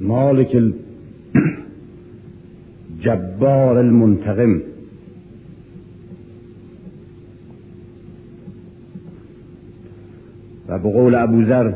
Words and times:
مالک 0.00 0.56
الجبار 2.98 3.78
المنتقم. 3.78 4.62
و 10.68 10.78
به 10.78 10.92
قول 10.92 11.14
ابوذر 11.14 11.72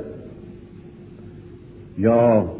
یا 1.99 2.53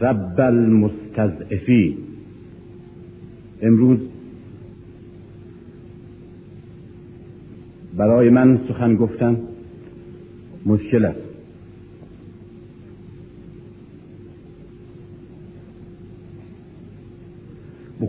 رب 0.00 0.40
المستضعفی. 0.40 1.98
امروز 3.62 3.98
برای 7.96 8.30
من 8.30 8.60
سخن 8.68 8.94
گفتن 8.94 9.36
مشکل 10.66 11.04
است. 11.04 11.29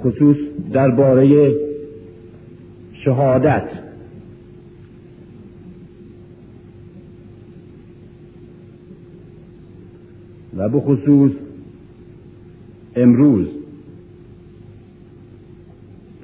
بخصوص 0.03 0.37
درباره 0.73 1.55
شهادت. 3.05 3.69
و 10.57 10.69
بخصوص 10.69 11.31
امروز 12.95 13.47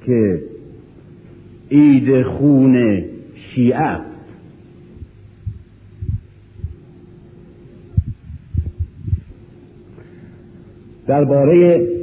که 0.06 0.42
عید 1.70 2.22
خون 2.22 3.04
شیعه 3.34 3.98
درباره 11.06 11.97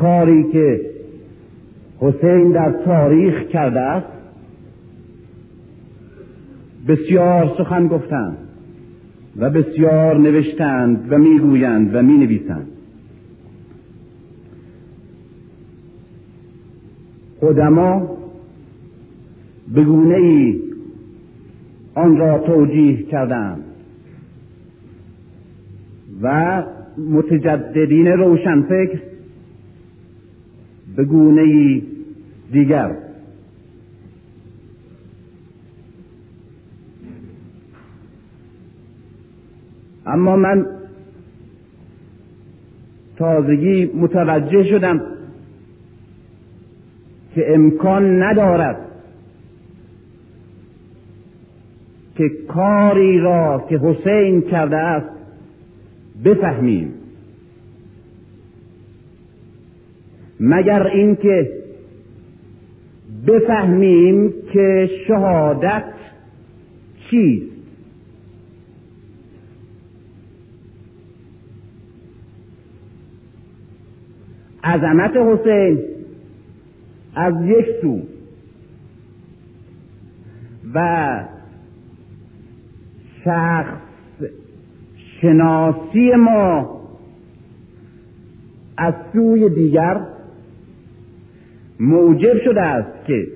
کاری 0.00 0.44
که 0.52 0.80
حسین 1.98 2.52
در 2.52 2.72
تاریخ 2.84 3.42
کرده 3.42 3.80
است 3.80 4.06
بسیار 6.88 7.54
سخن 7.58 7.86
گفتند 7.86 8.36
و 9.36 9.50
بسیار 9.50 10.18
نوشتند 10.18 11.12
و 11.12 11.18
می‌گویند 11.18 11.94
و 11.94 12.02
می‌نویسند. 12.02 12.66
قدما 17.42 18.16
به 19.74 19.84
گونه 19.84 20.14
ای 20.14 20.60
آن 21.94 22.16
را 22.16 22.38
توجیه 22.38 23.02
کردند 23.02 23.64
و 26.22 26.62
متجددین 27.10 28.06
روشنفکر 28.06 29.09
به 30.96 31.04
گونه 31.04 31.82
دیگر. 32.52 32.96
اما 40.06 40.36
من 40.36 40.66
تازگی 43.16 43.90
متوجه 43.94 44.64
شدم 44.64 45.00
که 47.34 47.54
امکان 47.54 48.22
ندارد 48.22 48.76
که 52.16 52.28
کاری 52.48 53.18
را 53.18 53.66
که 53.68 53.78
حسین 53.78 54.42
کرده 54.42 54.76
است 54.76 55.10
بفهمیم. 56.24 56.99
مگر 60.40 60.86
اینکه 60.86 61.50
بفهمیم 63.26 64.32
که 64.52 64.90
شهادت 65.08 65.84
چیست؟ 67.10 67.50
عظمت 74.64 75.16
حسین 75.16 75.78
از 77.14 77.34
یک 77.44 77.66
سو 77.82 78.02
و 80.74 81.20
شخص 83.24 83.80
شناسی 85.20 86.10
ما 86.10 86.80
از 88.76 88.94
سوی 89.12 89.48
دیگر 89.48 90.00
موجب 91.80 92.38
شده 92.44 92.62
است 92.62 93.06
که 93.06 93.26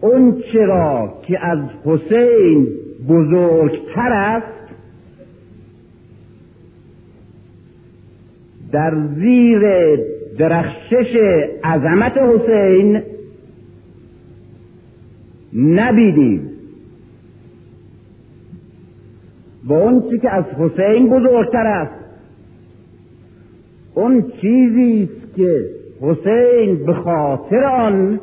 اون 0.00 0.42
چرا 0.52 1.14
که 1.26 1.46
از 1.46 1.58
حسین 1.84 2.68
بزرگتر 3.08 4.12
است 4.12 4.58
در 8.72 8.96
زیر 9.16 9.62
درخشش 10.38 11.16
عظمت 11.64 12.12
حسین 12.16 13.02
نبیدیم. 15.54 16.50
و 19.64 19.72
اون 19.72 20.10
چی 20.10 20.18
که 20.18 20.30
از 20.30 20.44
حسین 20.44 21.08
بزرگتر 21.08 21.66
است. 21.66 22.04
اون 23.94 24.32
چیزی 24.40 25.02
است 25.02 25.36
که 25.36 25.77
حسین 26.00 26.86
به 26.86 26.94
خاطر 26.94 27.64
آن 27.64 28.20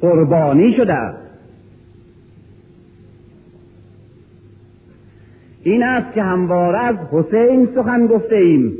قربانی 0.00 0.76
شده 0.76 0.98
این 5.62 5.82
است 5.82 6.14
که 6.14 6.22
همواره 6.22 6.78
از 6.78 6.96
حسین 7.12 7.68
سخن 7.74 8.06
گفته 8.06 8.36
ایم. 8.36 8.72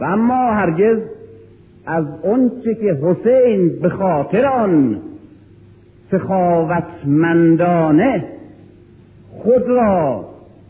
و 0.00 0.04
اما 0.04 0.52
هرگز 0.52 0.98
از 1.86 2.04
چه 2.64 2.74
که 2.74 2.98
حسین 3.02 3.78
به 3.82 3.88
خاطر 3.88 4.46
آن 4.46 5.00
سخاوتمندانه 6.10 8.24
خود 9.30 9.68
را 9.68 10.24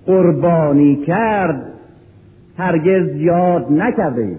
قربانی 0.07 0.97
کرد 0.97 1.73
هرگز 2.59 3.17
یاد 3.17 3.73
نکرده 3.73 4.23
ایم 4.23 4.39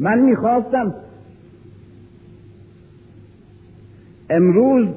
من 0.00 0.18
می‌خواستم 0.18 0.94
امروز 4.30 4.88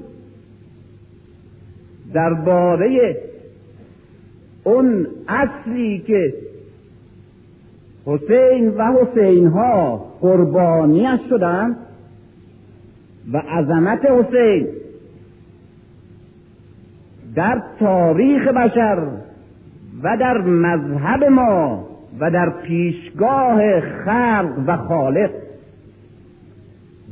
درباره 2.13 3.17
اون 4.63 5.07
اصلی 5.27 5.99
که 5.99 6.33
حسین 8.05 8.69
و 8.69 8.93
حسین 8.93 9.47
ها 9.47 9.97
قربانیش 10.21 11.19
شدند 11.29 11.75
و 13.33 13.37
عظمت 13.37 14.05
حسین 14.05 14.67
در 17.35 17.63
تاریخ 17.79 18.47
بشر 18.47 19.07
و 20.03 20.17
در 20.17 20.37
مذهب 20.37 21.23
ما 21.23 21.92
و 22.19 22.31
در 22.31 22.49
پیشگاه 22.49 23.79
خلق 23.79 24.63
و 24.67 24.77
خالق. 24.77 25.29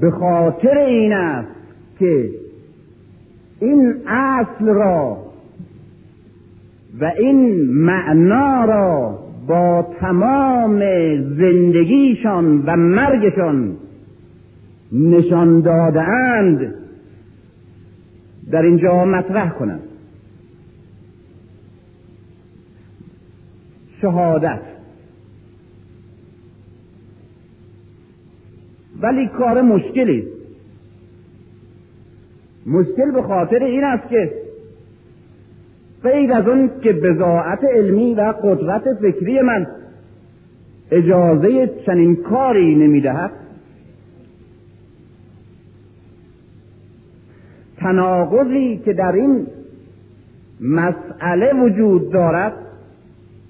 به 0.01 0.11
خاطر 0.11 0.77
این 0.77 1.13
است 1.13 1.49
که 1.99 2.29
این 3.59 3.95
اصل 4.07 4.65
را 4.65 5.17
و 6.99 7.05
این 7.19 7.63
معنا 7.71 8.65
را 8.65 9.19
با 9.47 9.87
تمام 9.99 10.79
زندگیشان 11.37 12.63
و 12.65 12.75
مرگشان 12.75 13.75
نشان 14.91 15.61
دادهاند. 15.61 16.73
در 18.51 18.61
اینجا 18.61 19.05
مطرح 19.05 19.49
کنند 19.49 19.81
شهادت. 24.01 24.80
ولی 29.01 29.27
کار 29.27 29.61
مشکلی. 29.61 30.27
مشکل 32.65 33.11
به 33.11 33.21
خاطر 33.21 33.63
این 33.63 33.83
است 33.83 34.09
که 34.09 34.31
غیر 36.03 36.33
از 36.33 36.47
اون 36.47 36.69
که 36.83 36.93
بزاعت 36.93 37.63
علمی 37.63 38.13
و 38.13 38.21
قدرت 38.43 38.93
فکری 38.93 39.41
من 39.41 39.67
اجازه 40.91 41.69
چنین 41.85 42.15
کاری 42.15 42.75
نمی‌دهد 42.75 43.31
تناقضی 47.77 48.81
که 48.85 48.93
در 48.93 49.11
این 49.11 49.47
مسئله 50.61 51.53
وجود 51.53 52.11
دارد 52.11 52.53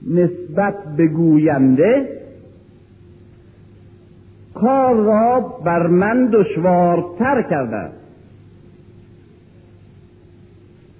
نسبت 0.07 0.75
به 0.97 1.07
گوینده 1.07 2.20
کار 4.61 4.95
را 4.95 5.39
بر 5.65 5.87
من 5.87 6.25
دشوارتر 6.25 7.41
کرده. 7.41 7.89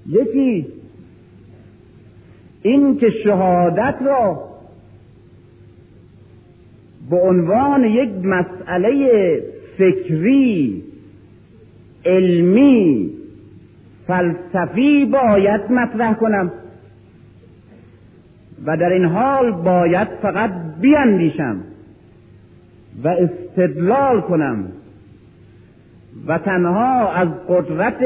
یکی 0.09 0.67
این 2.61 2.97
که 2.97 3.09
شهادت 3.23 3.95
را 4.05 4.43
به 7.09 7.15
عنوان 7.15 7.83
یک 7.83 8.09
مسئله 8.23 9.43
فکری 9.77 10.83
علمی 12.05 13.11
فلسفی 14.07 15.05
باید 15.05 15.71
مطرح 15.71 16.13
کنم 16.13 16.51
و 18.65 18.77
در 18.77 18.89
این 18.89 19.05
حال 19.05 19.51
باید 19.51 20.07
فقط 20.21 20.51
بیاندیشم. 20.81 21.70
و 23.03 23.07
استدلال 23.07 24.21
کنم 24.21 24.71
و 26.27 26.37
تنها 26.37 27.11
از 27.11 27.27
قدرت 27.47 28.03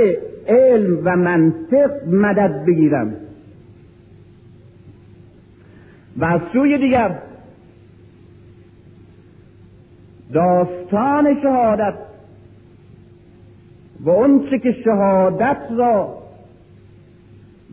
علم 0.47 1.01
و 1.03 1.15
منطق 1.15 2.07
مدد 2.07 2.65
بگیرم. 2.65 3.13
و 6.17 6.25
از 6.25 6.41
سوی 6.53 6.77
دیگر 6.77 7.19
داستان 10.33 11.41
شهادت 11.41 11.93
و 13.99 14.09
اونچه 14.09 14.59
که 14.59 14.71
شهادت 14.71 15.57
را 15.77 16.17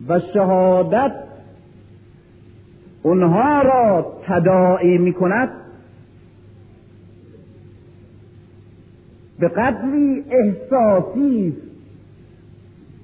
و 0.07 0.19
شهادت 0.33 1.11
اونها 3.03 3.61
را 3.61 4.17
تداعی 4.27 4.97
می 4.97 5.13
کند 5.13 5.49
به 9.43 9.49
قدری 9.49 10.23
احساسی 10.31 11.53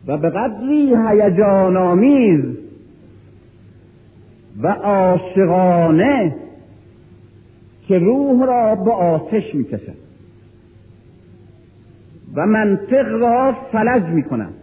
و 0.07 0.17
به 0.17 0.29
قدری 0.29 0.95
هیجان 1.07 1.77
آمیز 1.77 2.45
و 4.61 4.67
عاشقانه 4.67 6.35
که 7.87 7.99
روح 7.99 8.45
را 8.45 8.75
به 8.75 8.91
آتش 8.91 9.55
می‌کشد 9.55 9.97
و 12.35 12.45
منطق 12.45 13.07
را 13.09 13.55
فلج 13.71 14.03
می‌کنم 14.03 14.53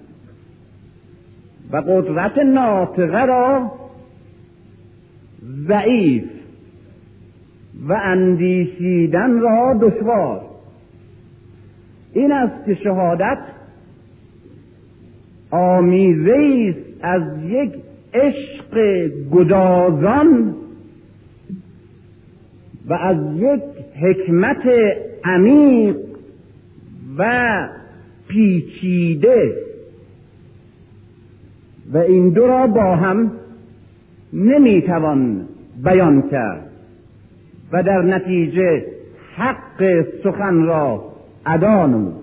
و 1.71 1.77
قدرت 1.77 2.39
ناطقه 2.39 3.25
را 3.25 3.73
ضعیف 5.69 6.25
و 7.89 7.93
اندیشیدن 7.93 9.41
را 9.41 9.79
دشوار. 9.81 10.46
این 12.17 12.33
است 12.33 12.65
که 12.67 12.75
شهادت 12.75 13.39
آمیزه 15.51 16.37
است 16.71 16.79
از 17.03 17.23
یک 17.45 17.73
عشق 18.15 19.09
گدازان 19.33 20.55
و 22.89 22.95
از 22.95 23.17
یک 23.37 23.63
حکمت 24.01 24.67
عمیق 25.25 25.97
و 27.19 27.69
پیچیده. 28.29 29.55
و 31.93 31.99
این 31.99 32.31
دو 32.31 32.47
را 32.47 32.67
با 32.67 32.97
هم 32.97 33.33
نمی‌توان 34.33 35.49
بیان 35.85 36.23
کرد 36.31 36.71
و 37.73 37.83
در 37.83 38.03
نتیجه 38.03 38.85
حق 39.37 40.05
سخن 40.25 40.63
را 40.63 41.16
ادا 41.47 41.87
نمود. 41.87 42.23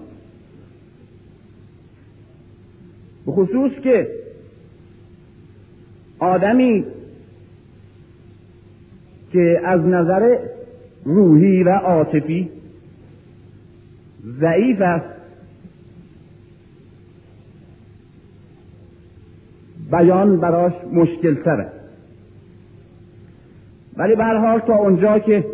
به 3.26 3.32
خصوص 3.32 3.72
که 3.84 4.08
آدمی 6.20 6.86
که 9.32 9.62
از 9.66 9.82
نظر 9.82 10.38
روحی 11.04 11.64
و 11.64 11.70
عاطفی 11.70 12.50
ضعیف 14.40 14.82
است 14.82 15.06
بیان 19.92 20.40
براش 20.40 20.74
مشکل 20.94 21.36
تره 21.36 21.72
ولی 23.98 24.16
به 24.16 24.24
حال 24.24 24.60
تا 24.60 24.76
اونجا 24.76 25.20
که 25.20 25.46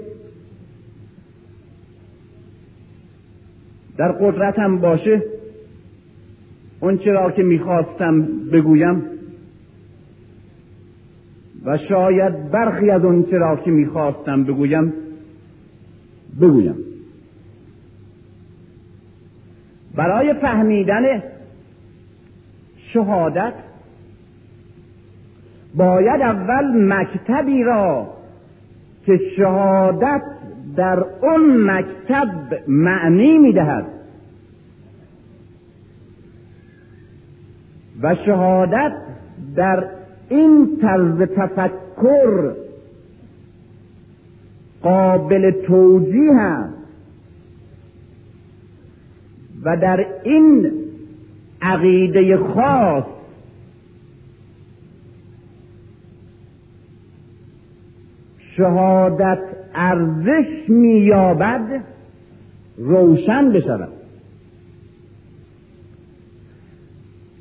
در 3.99 4.11
قدرتم 4.11 4.77
باشه 4.77 5.23
اون 6.79 6.97
چرا 6.97 7.31
که 7.31 7.43
می‌خواستم 7.43 8.21
بگویم 8.51 9.03
و 11.65 11.77
شاید 11.77 12.51
برخی 12.51 12.89
از 12.89 13.05
اون 13.05 13.23
چرا 13.23 13.55
که 13.55 13.71
می‌خواستم 13.71 14.43
بگویم 14.43 14.93
بگویم. 16.41 16.75
برای 19.95 20.33
فهمیدن 20.33 21.23
شهادت 22.93 23.53
باید 25.75 26.21
اول 26.21 26.93
مکتبی 26.93 27.63
را 27.63 28.07
که 29.05 29.19
شهادت 29.37 30.21
در 30.79 31.05
اون 31.21 31.71
مکتب 31.71 32.63
معنی 32.67 33.37
می‌دهد. 33.37 33.85
و 38.01 38.15
شهادت 38.25 38.93
در 39.55 39.83
این 40.29 40.77
طرز 40.81 41.21
تفکر 41.21 42.53
قابل 44.81 45.51
توجیه 45.51 46.35
است. 46.35 46.73
و 49.63 49.77
در 49.77 50.05
این 50.23 50.71
عقیده 51.61 52.37
خاص 52.37 53.03
شهادت 58.57 59.58
ارزش 59.75 60.69
مییابد 60.69 61.81
روشن 62.77 63.51
بشود. 63.51 63.89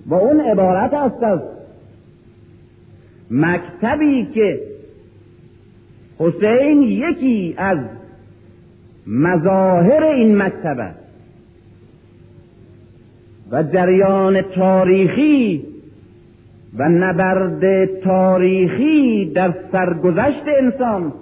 و 0.07 0.15
اون 0.15 0.41
عبارت 0.41 0.95
است 0.95 1.23
از 1.23 1.41
مکتبی 3.31 4.25
که 4.35 4.61
حسین 6.19 6.83
یکی 6.83 7.55
از 7.59 7.79
مظاهر 9.07 10.05
این 10.05 10.37
مکتب 10.43 10.79
است. 10.79 10.99
و 13.51 13.63
جریان 13.63 14.43
تاریخی 14.43 15.65
و 16.75 16.89
نبرد 16.89 17.85
تاریخی 18.01 19.33
در 19.35 19.55
سرگذشت 19.73 20.43
انسان 20.61 21.13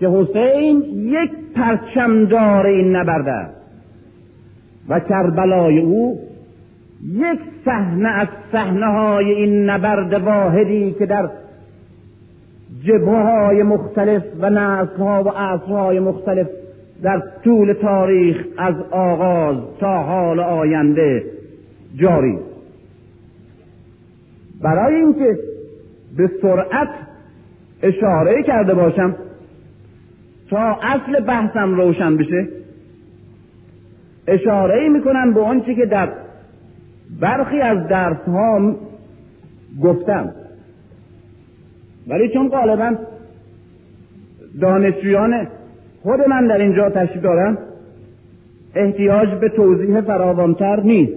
که 0.00 0.08
حسین 0.08 0.82
یک 0.94 1.30
پرچمدار 1.54 2.66
این 2.66 2.96
نبرد 2.96 3.28
است. 3.28 3.54
و 4.88 5.00
کربلای 5.00 5.78
او 5.78 6.20
یک 7.12 7.38
صحنه 7.64 8.08
از 8.08 8.28
صحنه 8.52 8.86
های 8.86 9.30
این 9.30 9.70
نبرد 9.70 10.12
واحدی 10.14 10.92
که 10.92 11.06
در 11.06 11.28
جبه 12.84 13.10
های 13.10 13.62
مختلف 13.62 14.22
و 14.40 14.50
نسل 14.50 14.96
ها 14.96 15.22
و 15.22 15.28
عصرهای 15.28 16.00
مختلف 16.00 16.46
در 17.02 17.22
طول 17.44 17.72
تاریخ 17.72 18.44
از 18.58 18.74
آغاز 18.90 19.56
تا 19.80 20.02
حال 20.02 20.40
آینده 20.40 21.24
جاری. 21.96 22.38
برای 24.62 24.94
اینکه 24.94 25.38
به 26.16 26.30
سرعت 26.42 26.88
اشاره 27.82 28.42
کرده 28.42 28.74
باشم 28.74 29.16
تا 30.54 30.78
اصل 30.82 31.20
بحثم 31.20 31.74
روشن 31.74 32.16
بشه 32.16 32.48
اشاره 34.28 34.88
می‌کنم 34.88 35.34
به 35.34 35.40
آنچه 35.40 35.74
که 35.74 35.86
در 35.86 36.08
برخی 37.20 37.60
از 37.60 37.88
درس 37.88 38.20
ها 38.26 38.76
گفتم. 39.82 40.32
ولی 42.08 42.28
چون 42.28 42.48
غالبا 42.48 42.96
دانشجویان 44.60 45.46
خود 46.02 46.20
من 46.20 46.46
در 46.46 46.58
اینجا 46.58 46.90
تشریف 46.90 47.22
دارم 47.22 47.58
احتیاج 48.74 49.28
به 49.28 49.48
توضیح 49.48 50.00
فراوانتر 50.00 50.80
نیست. 50.80 51.12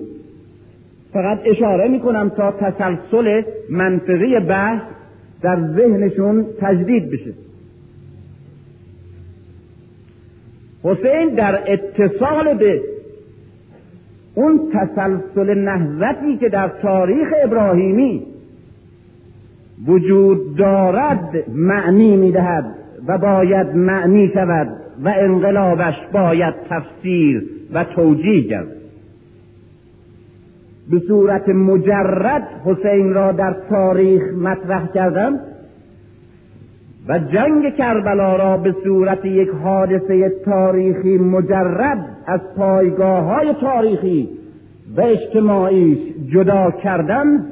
فقط 1.14 1.40
اشاره 1.46 1.88
می‌کنم 1.88 2.30
تا 2.30 2.52
تسلسل 2.52 3.42
منطقی 3.70 4.40
بحث 4.40 4.82
در 5.42 5.58
ذهنشون 5.76 6.46
تجدید 6.62 7.12
بشه. 7.12 7.47
حسین 10.88 11.36
در 11.36 11.60
اتصال 11.68 12.54
به 12.54 12.82
اون 14.36 14.60
تسلسل 14.74 15.60
نهضتی 15.60 16.38
که 16.38 16.50
در 16.50 16.68
تاریخ 16.82 17.28
ابراهیمی 17.44 18.24
وجود 19.88 20.58
دارد 20.58 21.50
معنی 21.56 22.18
می‌دهد 22.18 22.66
و 23.08 23.18
باید 23.18 23.68
معنی 23.76 24.32
شود 24.34 24.68
و 25.04 25.14
انقلابش 25.18 25.96
باید 26.14 26.54
تفسیر 26.70 27.44
و 27.74 27.84
توجیه 27.84 28.42
گردد 28.42 28.78
به 30.92 31.00
صورت 31.08 31.50
مجرد 31.50 32.48
حسین 32.66 33.14
را 33.14 33.32
در 33.32 33.56
تاریخ 33.70 34.24
مطرح 34.42 34.88
کردم. 34.88 35.40
و 37.10 37.20
جنگ 37.20 37.76
کربلا 37.76 38.36
را 38.36 38.58
به 38.58 38.76
صورت 38.84 39.26
یک 39.26 39.50
حادثه 39.64 40.30
تاریخی 40.46 41.18
مجرد 41.18 42.06
از 42.26 42.40
پایگاه 42.58 43.24
های 43.24 43.54
تاریخی 43.62 44.30
و 44.98 45.02
اجتماعیش 45.02 46.00
جدا 46.34 46.72
کردن 46.72 47.46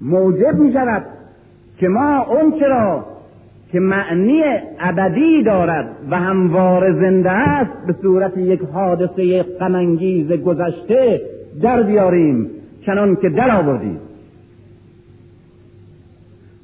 موجب 0.00 0.54
می 0.54 0.72
شود 0.72 1.02
که 1.78 1.88
ما 1.88 2.18
اون 2.18 2.60
را 2.60 3.04
که 3.72 3.80
معنی 3.80 4.42
ابدی 4.80 5.42
دارد 5.42 5.88
و 6.10 6.16
هموار 6.16 6.92
زنده 7.00 7.30
است 7.30 7.86
به 7.86 7.94
صورت 8.02 8.36
یک 8.36 8.60
حادثه 8.72 9.42
غمانگیز 9.42 10.32
گذشته 10.32 11.20
در 11.62 11.82
بیاریم 11.82 12.50
چنان 12.86 13.16
که 13.16 13.28
در 13.28 13.56
آوردیم. 13.56 14.00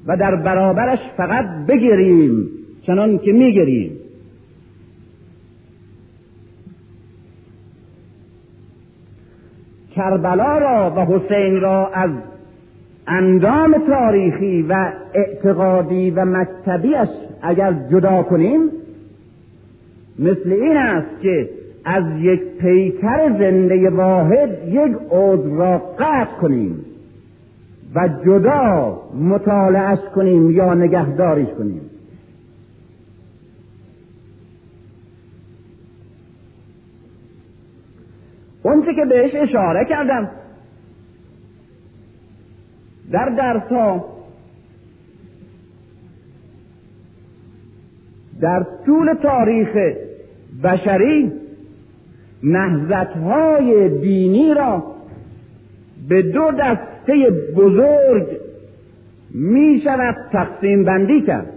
و 0.05 0.17
در 0.17 0.35
برابرش 0.35 0.99
فقط 1.17 1.45
بگیریم 1.67 2.49
چنان 2.87 3.17
که 3.17 3.31
میگریم 3.31 3.91
کربلا 9.95 10.57
را 10.57 10.93
و 10.95 10.99
حسین 10.99 11.61
را 11.61 11.87
از 11.87 12.09
اندام 13.07 13.75
تاریخی 13.87 14.61
و 14.61 14.91
اعتقادی 15.13 16.11
و 16.11 16.25
مکتبیش 16.25 17.09
اگر 17.41 17.73
جدا 17.91 18.23
کنیم 18.23 18.69
مثل 20.19 20.51
این 20.51 20.77
است 20.77 21.21
که 21.21 21.49
از 21.85 22.03
یک 22.19 22.41
پیکر 22.41 23.37
زنده 23.39 23.89
واحد 23.89 24.49
یک 24.67 24.91
عضو 25.11 25.55
را 25.57 25.77
قطع 25.77 26.31
کنیم. 26.41 26.84
و 27.95 28.07
جدا 28.25 29.01
مطالعش 29.19 29.99
کنیم 30.15 30.51
یا 30.51 30.73
نگهداریش 30.73 31.49
کنیم. 31.49 31.81
اونچه 38.63 38.95
که 38.95 39.05
بهش 39.05 39.35
اشاره 39.35 39.85
کردم 39.85 40.29
در 43.11 43.29
درس 43.29 43.71
در 48.41 48.65
طول 48.85 49.13
تاریخ 49.13 49.69
بشری 50.63 51.31
نهزت 52.43 53.17
های 53.17 53.89
دینی 53.89 54.53
را 54.53 54.83
به 56.09 56.21
دو 56.21 56.51
دسته 57.05 57.31
بزرگ 57.55 58.27
می 59.31 59.81
شود 59.83 60.15
تقسیم 60.31 60.83
بندی 60.83 61.21
کرد. 61.21 61.51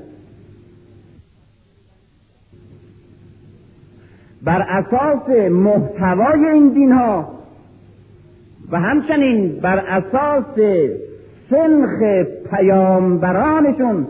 بر 4.43 4.63
اساس 4.63 5.51
محتوای 5.51 6.45
این 6.45 6.69
دین 6.69 6.93
ها 6.93 7.39
و 8.71 8.81
همچنین 8.81 9.61
بر 9.61 9.79
اساس 9.79 10.45
سنخ 11.51 12.27
پیامبرانشون 12.51 14.07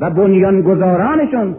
و 0.00 0.10
بنیانگذارانشون 0.10 1.56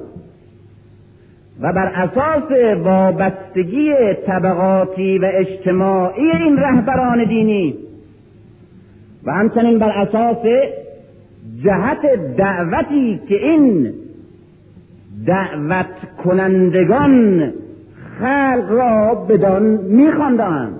و 1.61 1.73
بر 1.73 1.87
اساس 1.87 2.51
وابستگی 2.83 3.93
طبقاتی 4.27 5.17
و 5.17 5.29
اجتماعی 5.33 6.31
این 6.31 6.57
رهبران 6.57 7.27
دینی 7.27 7.90
و 9.25 9.31
همچنین 9.31 9.79
بر 9.79 9.89
اساس 9.89 10.45
جهت 11.63 12.35
دعوتی 12.37 13.21
که 13.27 13.35
این 13.35 13.93
دعوت 15.25 15.85
کنندگان 16.23 17.53
خلق 18.19 18.65
را 18.69 19.15
بدان 19.15 19.63
میخواندند. 19.73 20.75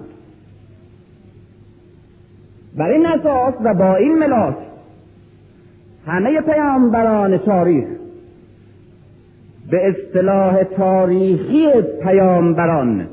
بر 2.77 2.89
این 2.89 3.05
اساس 3.05 3.53
و 3.63 3.73
با 3.73 3.95
این 3.95 4.19
ملاک 4.19 4.55
همه 6.07 6.41
پیامبران 6.41 7.37
تاریخ 7.37 7.87
به 9.71 9.89
اصطلاح 9.89 10.63
تاریخی 10.63 11.67
پیامبران 12.03 13.07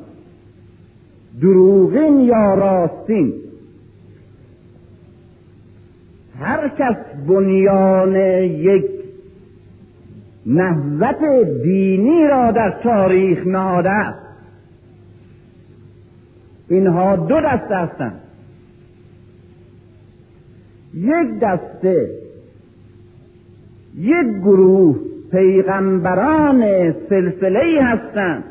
دروغین 1.40 2.20
یا 2.20 2.54
راستین 2.54 3.32
هر 6.40 6.68
کس 6.68 6.96
بنیان 7.28 8.16
یک 8.16 8.84
نهضت 10.46 11.20
دینی 11.62 12.26
را 12.26 12.50
در 12.50 12.80
تاریخ 12.82 13.46
نهاده 13.46 13.90
است. 13.90 14.28
اینها 16.68 17.16
دو 17.16 17.40
دسته 17.40 17.76
هستند. 17.76 18.20
یک 20.94 21.40
دسته 21.40 22.10
یک 23.96 24.26
گروه 24.42 24.98
پیغمبران 25.30 26.92
سلسله 27.08 27.82
هستند 27.82 28.44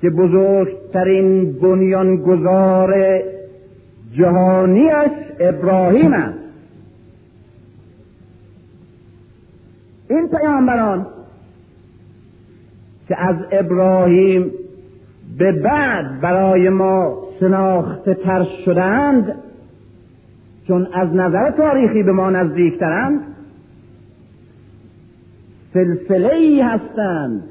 که 0.00 0.10
بزرگترین 0.10 1.52
بنیانگذار 1.52 3.20
جهانیش 4.12 5.31
ابراهیم 5.48 6.12
است. 6.12 6.38
این 10.10 10.28
پیامبران 10.28 11.06
که 13.08 13.20
از 13.20 13.36
ابراهیم 13.52 14.50
به 15.38 15.52
بعد 15.52 16.20
برای 16.20 16.68
ما 16.68 17.22
شناخته 17.40 18.14
تر 18.14 18.46
شدند 18.64 19.34
چون 20.68 20.88
از 20.92 21.14
نظر 21.14 21.50
تاریخی 21.50 22.02
به 22.02 22.12
ما 22.12 22.30
نزدیکترند 22.30 23.20
سلسله 25.74 26.34
ای 26.34 26.60
هستند 26.60 27.42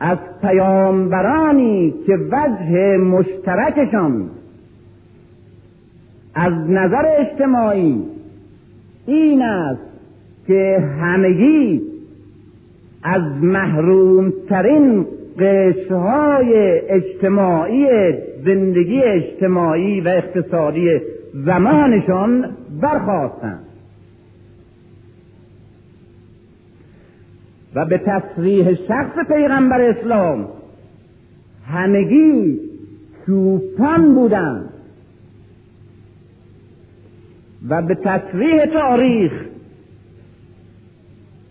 از 0.00 0.18
پیامبرانی 0.42 1.94
که 2.06 2.16
وجه 2.16 2.96
مشترکشان 2.96 4.30
از 6.34 6.52
نظر 6.68 7.04
اجتماعی 7.18 8.02
این 9.06 9.42
است 9.42 9.80
که 10.46 10.84
همگی 11.00 11.82
از 13.02 13.22
محرومترین 13.42 15.06
قشرهای 15.38 16.54
اجتماعی 16.88 17.86
زندگی 18.44 19.02
اجتماعی 19.02 20.00
و 20.00 20.08
اقتصادی 20.08 21.00
زمانشان 21.34 22.56
برخواستند 22.80 23.66
و 27.74 27.84
به 27.84 27.98
تصریح 27.98 28.74
شخص 28.74 29.26
پیغمبر 29.28 29.80
اسلام 29.80 30.48
همگی 31.66 32.60
چوپان 33.26 34.14
بودند. 34.14 34.69
و 37.68 37.82
به 37.82 37.94
تصریح 37.94 38.66
تاریخ. 38.66 39.32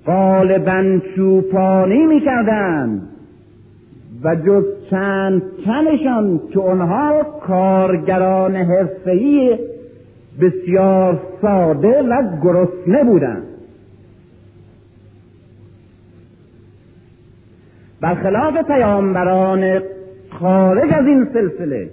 غالبا 0.06 1.00
چوپانی 1.16 2.06
می‌کردند 2.06 3.02
و 4.24 4.36
جز 4.36 4.64
چند 4.90 5.42
تنشان 5.66 6.42
که 6.54 6.60
آنها 6.60 7.24
کارگران 7.24 8.56
حرفهای 8.56 9.60
بسیار 10.42 11.22
ساده 11.42 12.02
و 12.02 12.42
گرسنه 12.44 13.04
بودند. 13.04 13.44
برخلاف 18.02 18.58
پیامبران 18.68 19.82
خارج 20.30 20.94
از 20.94 21.06
این 21.06 21.28
سلسله 21.34 21.90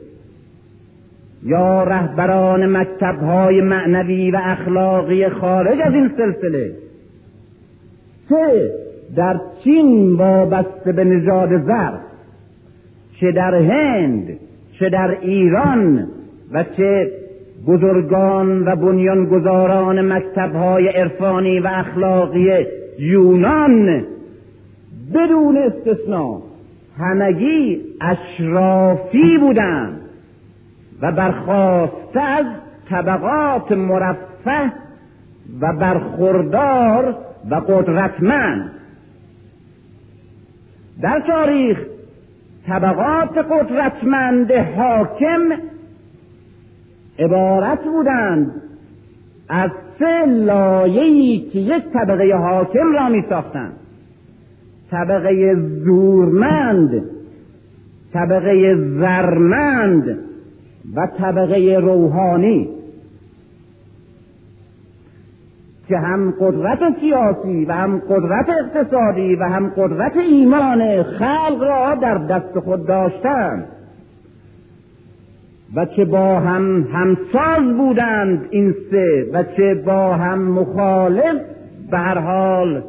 یا 1.46 1.84
رهبران 1.84 2.76
مکتبهای 2.76 3.60
معنوی 3.60 4.30
و 4.30 4.40
اخلاقی 4.42 5.28
خارج 5.28 5.78
از 5.84 5.94
این 5.94 6.10
سلسله 6.16 6.72
چه 8.28 8.70
در 9.16 9.40
چین 9.64 10.12
وابسته 10.12 10.92
به 10.92 11.04
نژاد 11.04 11.66
زر 11.66 11.92
چه 13.20 13.32
در 13.32 13.54
هند 13.54 14.38
چه 14.78 14.88
در 14.88 15.10
ایران 15.20 16.06
و 16.52 16.64
چه 16.76 17.10
بزرگان 17.66 18.68
و 18.68 18.76
بنیانگذاران 18.76 20.12
مکتبهای 20.12 20.88
عرفانی 20.88 21.60
و 21.60 21.66
اخلاقی 21.66 22.66
یونان 22.98 24.04
بدون 25.14 25.56
استثنا 25.56 26.42
همگی 26.98 27.80
اشرافی 28.00 29.38
بودند. 29.40 30.05
و 31.02 31.12
برخواسته 31.12 32.20
از 32.20 32.46
طبقات 32.90 33.72
مرفه 33.72 34.72
و 35.60 35.72
برخوردار 35.72 37.14
و 37.50 37.54
قدرتمند. 37.54 38.70
در 41.02 41.22
تاریخ 41.26 41.78
طبقات 42.66 43.38
قدرتمند 43.38 44.52
حاکم 44.52 45.40
عبارت 47.18 47.84
بودند 47.84 48.62
از 49.48 49.70
سه 49.98 50.26
لایه‌ای 50.26 51.38
که 51.38 51.58
یک 51.58 51.84
طبقه 51.92 52.34
حاکم 52.34 52.92
را 52.92 53.08
می 53.08 53.24
ساختند 53.28 53.72
طبقه 54.90 55.54
زورمند 55.84 57.02
طبقه 58.12 58.76
زرمند 58.76 60.18
و 60.94 61.06
طبقه 61.18 61.78
روحانی 61.82 62.68
که 65.88 65.98
هم 65.98 66.34
قدرت 66.40 66.78
سیاسی 67.00 67.64
و 67.64 67.72
هم 67.72 67.98
قدرت 68.08 68.46
اقتصادی 68.48 69.34
و 69.34 69.44
هم 69.44 69.68
قدرت 69.76 70.16
ایمان 70.16 71.02
خلق 71.02 71.62
را 71.62 71.94
در 71.94 72.18
دست 72.18 72.58
خود 72.58 72.86
داشتند 72.86 73.68
و 75.74 75.86
چه 75.86 76.04
با 76.04 76.40
هم 76.40 76.82
همساز 76.92 77.76
بودند 77.76 78.46
این 78.50 78.74
سه 78.90 79.26
و 79.32 79.42
چه 79.56 79.74
با 79.74 80.14
هم 80.14 80.42
مخالف 80.42 81.40
به 81.90 81.98
هر 81.98 82.18
حال 82.18 82.82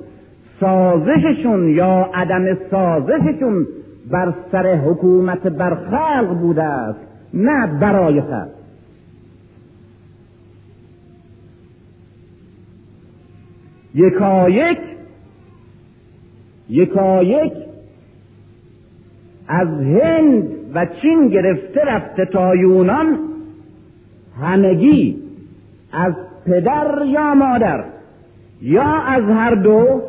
سازششون 0.59 1.69
یا 1.69 2.09
عدم 2.13 2.57
سازششون 2.71 3.67
بر 4.11 4.33
سر 4.51 4.75
حکومت 4.75 5.47
بر 5.47 5.75
خلق 5.75 6.39
بوده 6.39 6.63
است. 6.63 7.06
نه 7.37 7.67
برای 7.67 8.21
خلق 8.21 8.49
یکایک 13.95 14.77
یکایک 16.69 17.53
از 19.47 19.67
هند 19.67 20.49
و 20.73 20.85
چین 21.01 21.27
گرفته 21.27 21.81
رفته 21.85 22.25
تا 22.25 22.55
یونان 22.55 23.19
همگی 24.41 25.17
از 25.93 26.13
پدر 26.45 27.05
یا 27.05 27.33
مادر 27.33 27.83
یا 28.61 28.93
از 29.07 29.23
هر 29.23 29.55
دو 29.55 30.01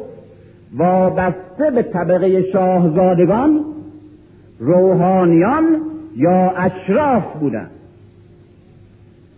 وابسته 0.77 1.71
به 1.75 1.83
طبقه 1.83 2.53
شاهزادگان 2.53 3.65
روحانیان 4.59 5.88
یا 6.17 6.51
اشراف 6.57 7.37
بودند 7.41 7.71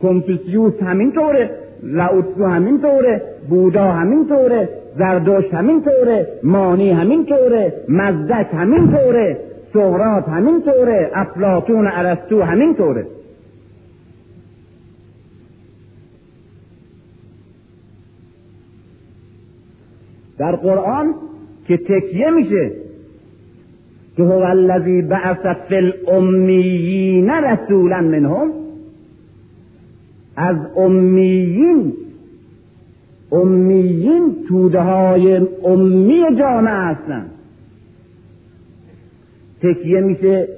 کنفوسیوس 0.02 0.82
همینطوره 0.82 1.50
لاوتسو 1.82 2.46
همینطوره 2.46 3.22
بودا 3.48 3.92
همینطوره 3.92 4.68
زردوش 4.98 5.44
همینطوره 5.54 6.26
مانی 6.42 6.90
همینطوره 6.90 7.72
مزدک 7.88 8.46
همینطوره 8.52 9.38
سقراط 9.72 10.28
همینطوره 10.28 11.10
افلاطون 11.14 11.86
ارسطو 11.86 12.42
همینطوره 12.42 13.06
در 20.38 20.56
قرآن 20.56 21.14
که 21.68 21.76
تکیه 21.76 22.30
میشه 22.30 22.70
که 24.16 24.22
هو 24.22 24.42
الذی 24.42 25.02
بعث 25.02 25.46
فی 25.68 25.76
الامیین 25.76 27.30
رسولا 27.30 28.00
منهم. 28.00 28.50
از 30.36 30.56
امیین 30.76 31.92
امیین 33.32 34.36
توده 34.48 34.80
های 34.80 35.46
امی 35.64 36.24
جامعه 36.38 36.74
هستند 36.74 37.30
تکیه 39.62 40.00
میشه 40.00 40.48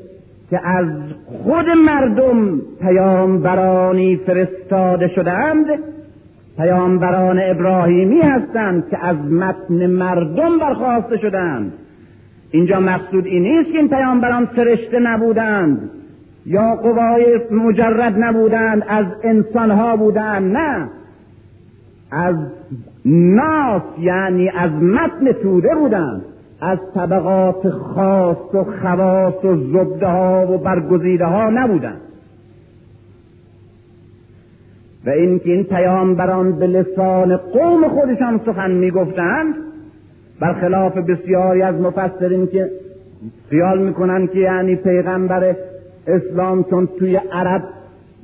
که 0.51 0.69
از 0.69 0.87
خود 1.25 1.67
مردم 1.87 2.61
پیامبرانی 2.81 4.17
فرستاده 4.17 5.09
شدهاند. 5.09 5.67
پیامبران 6.57 7.41
ابراهیمی 7.43 8.21
هستند 8.21 8.89
که 8.91 9.05
از 9.05 9.17
متن 9.17 9.87
مردم 9.87 10.59
برخواسته 10.59 11.17
شدند 11.17 11.73
اینجا 12.53 12.81
مقصود 12.81 13.27
این 13.27 13.43
نیست 13.43 13.73
که 13.73 13.79
این 13.79 13.89
پیامبران 13.89 14.47
فرشته 14.47 14.99
نبودند. 14.99 15.91
یا 16.47 16.75
قوای 16.75 17.41
مجرد 17.51 18.15
نبودند 18.19 18.85
از 18.89 19.07
انسانها 19.23 19.97
بودند 19.97 20.57
نه. 20.57 20.89
از 22.11 22.37
ناس 23.05 23.83
یعنی 24.01 24.49
از 24.49 24.71
متن 24.73 25.33
توده 25.33 25.75
بودند. 25.75 26.23
از 26.61 26.79
طبقات 26.95 27.71
خاص 27.71 28.55
و 28.55 28.65
خواص 28.65 29.45
و 29.45 29.57
زبده 29.57 30.07
ها 30.07 30.47
و 30.53 30.59
برگزیده 30.59 31.25
ها 31.25 31.51
نبودند. 31.51 32.01
و 35.07 35.11
اینکه 35.11 35.51
این 35.51 35.65
پیامبران 35.65 36.53
به 36.53 36.67
لسان 36.67 37.37
قوم 37.37 37.89
خودشان 37.89 38.41
سخن 38.47 38.71
می‌گفتند 38.71 39.55
برخلاف 40.43 40.97
بسیاری 40.97 41.63
از 41.63 41.75
مفسرین 41.75 42.47
که 42.47 42.71
خیال 43.51 43.83
می‌کنند 43.83 44.31
که 44.31 44.39
یعنی 44.39 44.77
پیغمبر 44.77 45.57
اسلام 46.07 46.65
چون 46.65 46.89
توی 46.99 47.17
عرب 47.33 47.63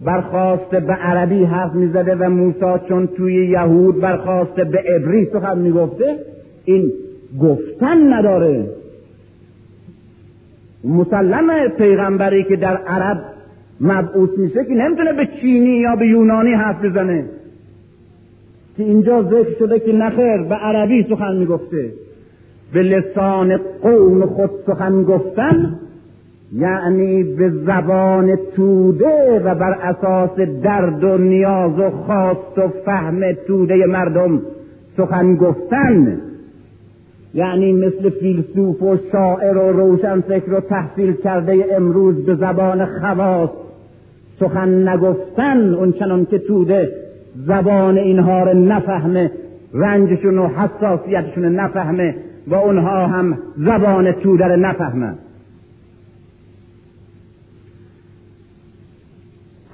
برخواسته 0.04 0.81
به 0.81 0.92
عربی 0.92 1.44
حرف 1.44 1.74
می‌زده 1.74 2.14
و 2.14 2.31
موسی 2.31 2.87
چون 2.88 3.07
توی 3.07 3.35
یهود 3.35 4.00
برخواسته 4.00 4.64
به 4.64 4.78
عبری 4.78 5.24
سخن 5.24 5.59
می‌گفته 5.59 6.16
این 6.64 6.92
گفتن 7.40 8.12
نداره. 8.12 8.66
مسلمه 10.85 11.68
پیغمبری 11.68 12.44
که 12.44 12.57
در 12.57 12.76
عرب 12.76 13.18
مبعوث 13.81 14.31
میشه 14.38 14.64
که 14.64 14.74
نمی‌تونه 14.74 15.12
به 15.12 15.28
چینی 15.40 15.78
یا 15.78 15.96
به 15.96 16.07
یونانی 16.07 16.52
حرف 16.52 16.85
بزنه. 16.85 17.24
که 18.76 18.83
اینجا 18.83 19.22
ذکر 19.22 19.59
شده 19.59 19.81
که 19.81 19.92
نخیر 19.92 20.42
به 20.42 20.54
عربی 20.54 21.07
سخن 21.11 21.37
می‌گفته. 21.37 22.08
به 22.72 22.83
لسان 22.83 23.61
قوم 23.83 24.26
خود 24.26 24.50
سخن 24.66 25.02
گفتن 25.02 25.78
یعنی 26.52 27.22
به 27.22 27.50
زبان 27.50 28.38
توده 28.57 29.42
و 29.44 29.54
بر 29.54 29.72
اساس 29.72 30.40
درد 30.62 31.04
و 31.04 31.18
نیاز 31.18 31.78
و 31.78 31.90
خواست 31.90 32.59
و 32.59 32.68
فهم 32.85 33.33
توده 33.46 33.87
مردم 33.87 34.42
سخن 34.96 35.37
گفتن. 35.37 36.20
یعنی 37.35 37.72
مثل 37.72 38.11
فیلسوف 38.11 38.83
و 38.83 38.96
شاعر 39.12 39.57
و 39.57 39.72
روشنفکر 39.72 40.52
و 40.52 40.61
تحصیل 40.61 41.12
کرده 41.12 41.64
امروز 41.70 42.26
به 42.26 42.35
زبان 42.35 42.85
خواست 42.85 43.52
سخن 44.40 44.88
نگفتن 44.88 45.74
اون 45.74 45.92
چنان 45.92 46.26
که 46.26 46.38
توده 46.38 46.92
زبان 47.46 47.98
اینها 47.98 48.42
رو 48.42 48.59
نفهمه 48.59 49.31
رنجشون 49.74 50.38
و 50.38 50.48
حساسیتشون 50.48 51.44
نفهمه. 51.44 52.14
و 52.50 52.54
اونها 52.54 53.06
هم 53.06 53.38
زبان 53.56 54.12
توده 54.12 54.46
رو 54.46 54.56
نفهمن 54.56 55.14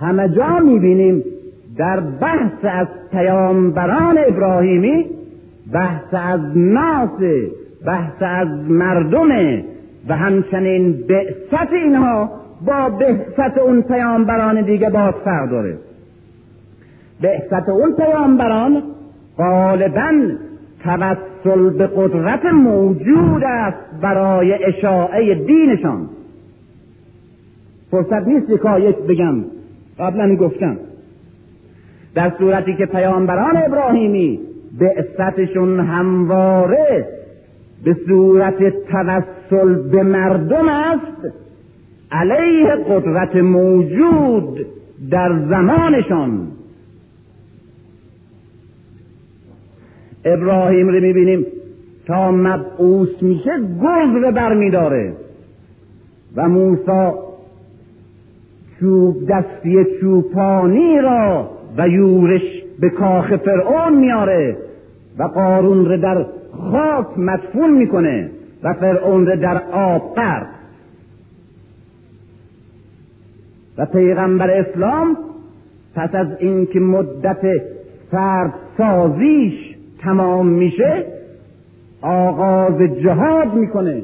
همه 0.00 0.28
جا 0.28 0.58
می‌بینیم 0.58 1.24
در 1.76 2.00
بحث 2.00 2.58
از 2.62 2.86
پیامبران 3.12 4.18
ابراهیمی 4.28 5.06
بحث 5.72 6.04
از 6.12 6.40
ناس 6.54 7.20
بحث 7.86 8.22
از 8.22 8.48
مردمه 8.68 9.64
و 10.08 10.16
همچنین 10.16 10.92
بعثت 10.92 11.72
اینها 11.72 12.30
با 12.66 12.88
بعثت 12.88 13.58
اون 13.58 13.82
پیامبران 13.82 14.62
دیگه 14.62 14.90
باز 14.90 15.14
فرق 15.24 15.50
داره. 15.50 15.78
بعثت 17.20 17.68
اون 17.68 17.92
پیامبران 17.92 18.82
غالبا 19.38 20.10
توسل 20.84 21.70
به 21.70 21.86
قدرت 21.86 22.44
موجود 22.44 23.44
است 23.44 24.00
برای 24.00 24.64
اشاعه 24.64 25.34
دینشان. 25.34 26.08
فرصت 27.90 28.28
نیست 28.28 28.50
یک 28.78 28.96
بگم. 28.96 29.44
قبلا 29.98 30.36
گفتم. 30.36 30.76
در 32.14 32.32
صورتی 32.38 32.76
که 32.76 32.86
پیامبران 32.86 33.56
ابراهیمی 33.56 34.40
بعثتشون 34.78 35.80
همواره 35.80 37.08
به 37.84 37.96
صورت 38.06 38.58
توسل 38.68 39.90
به 39.90 40.02
مردم 40.02 40.68
است 40.68 41.34
علیه 42.12 42.68
قدرت 42.88 43.36
موجود 43.36 44.66
در 45.10 45.38
زمانشان. 45.48 46.48
ابراهیم 50.24 50.88
رو 50.88 51.00
می‌بینیم 51.00 51.46
تا 52.06 52.30
مبعوث 52.30 53.22
میشه 53.22 53.50
گرز 53.82 54.24
رو 54.24 54.32
برمیداره 54.32 55.12
و 56.36 56.48
موسی 56.48 57.10
چوب 58.80 59.30
دستی 59.30 59.86
چوپانی 60.00 61.00
را 61.00 61.50
و 61.78 61.88
یورش 61.88 62.62
به 62.80 62.90
کاخ 62.90 63.36
فرعون 63.36 63.96
میاره 63.96 64.56
و 65.18 65.22
قارون 65.22 65.84
رو 65.84 65.96
در 65.96 66.26
خاک 66.52 67.18
مدفون 67.18 67.70
می‌کنه 67.70 68.30
و 68.62 68.72
فرعون 68.74 69.26
رو 69.26 69.36
در 69.36 69.62
آب 69.72 70.14
قرد 70.14 70.46
و 73.78 73.86
پیغمبر 73.86 74.50
اسلام 74.50 75.16
پس 75.94 76.14
از 76.14 76.26
اینکه 76.38 76.80
مدت 76.80 77.62
فرد 78.10 78.54
سازیش 78.78 79.73
تمام 80.04 80.46
میشه 80.46 81.04
آغاز 82.02 82.82
جهاد 83.02 83.54
می‌کنه 83.54 84.02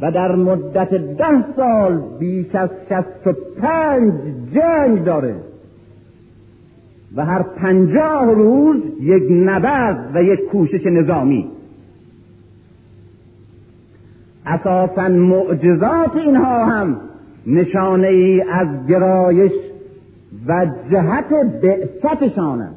و 0.00 0.12
در 0.12 0.34
مدت 0.34 0.90
ده 0.94 1.54
سال 1.56 2.02
بیش 2.18 2.54
از 2.54 2.70
شست 2.90 3.26
و 3.26 3.32
پنج 3.60 4.12
جنگ 4.54 5.04
داره. 5.04 5.34
و 7.16 7.24
هر 7.24 7.42
پنجاه 7.42 8.32
روز 8.32 8.76
یک 9.00 9.22
نبرد 9.30 10.10
و 10.14 10.22
یک 10.22 10.40
کوشش 10.40 10.86
نظامی. 10.86 11.50
اساسا 14.46 15.08
معجزات 15.08 16.16
اینها 16.16 16.64
هم 16.64 16.96
نشانه 17.46 18.08
ای 18.08 18.42
از 18.42 18.68
گرایش 18.88 19.52
و 20.46 20.66
جهت 20.90 21.30
بعثتشان 21.62 22.60
است 22.60 22.75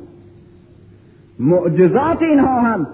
معجزات 1.39 2.21
اینها 2.21 2.61
هم 2.61 2.87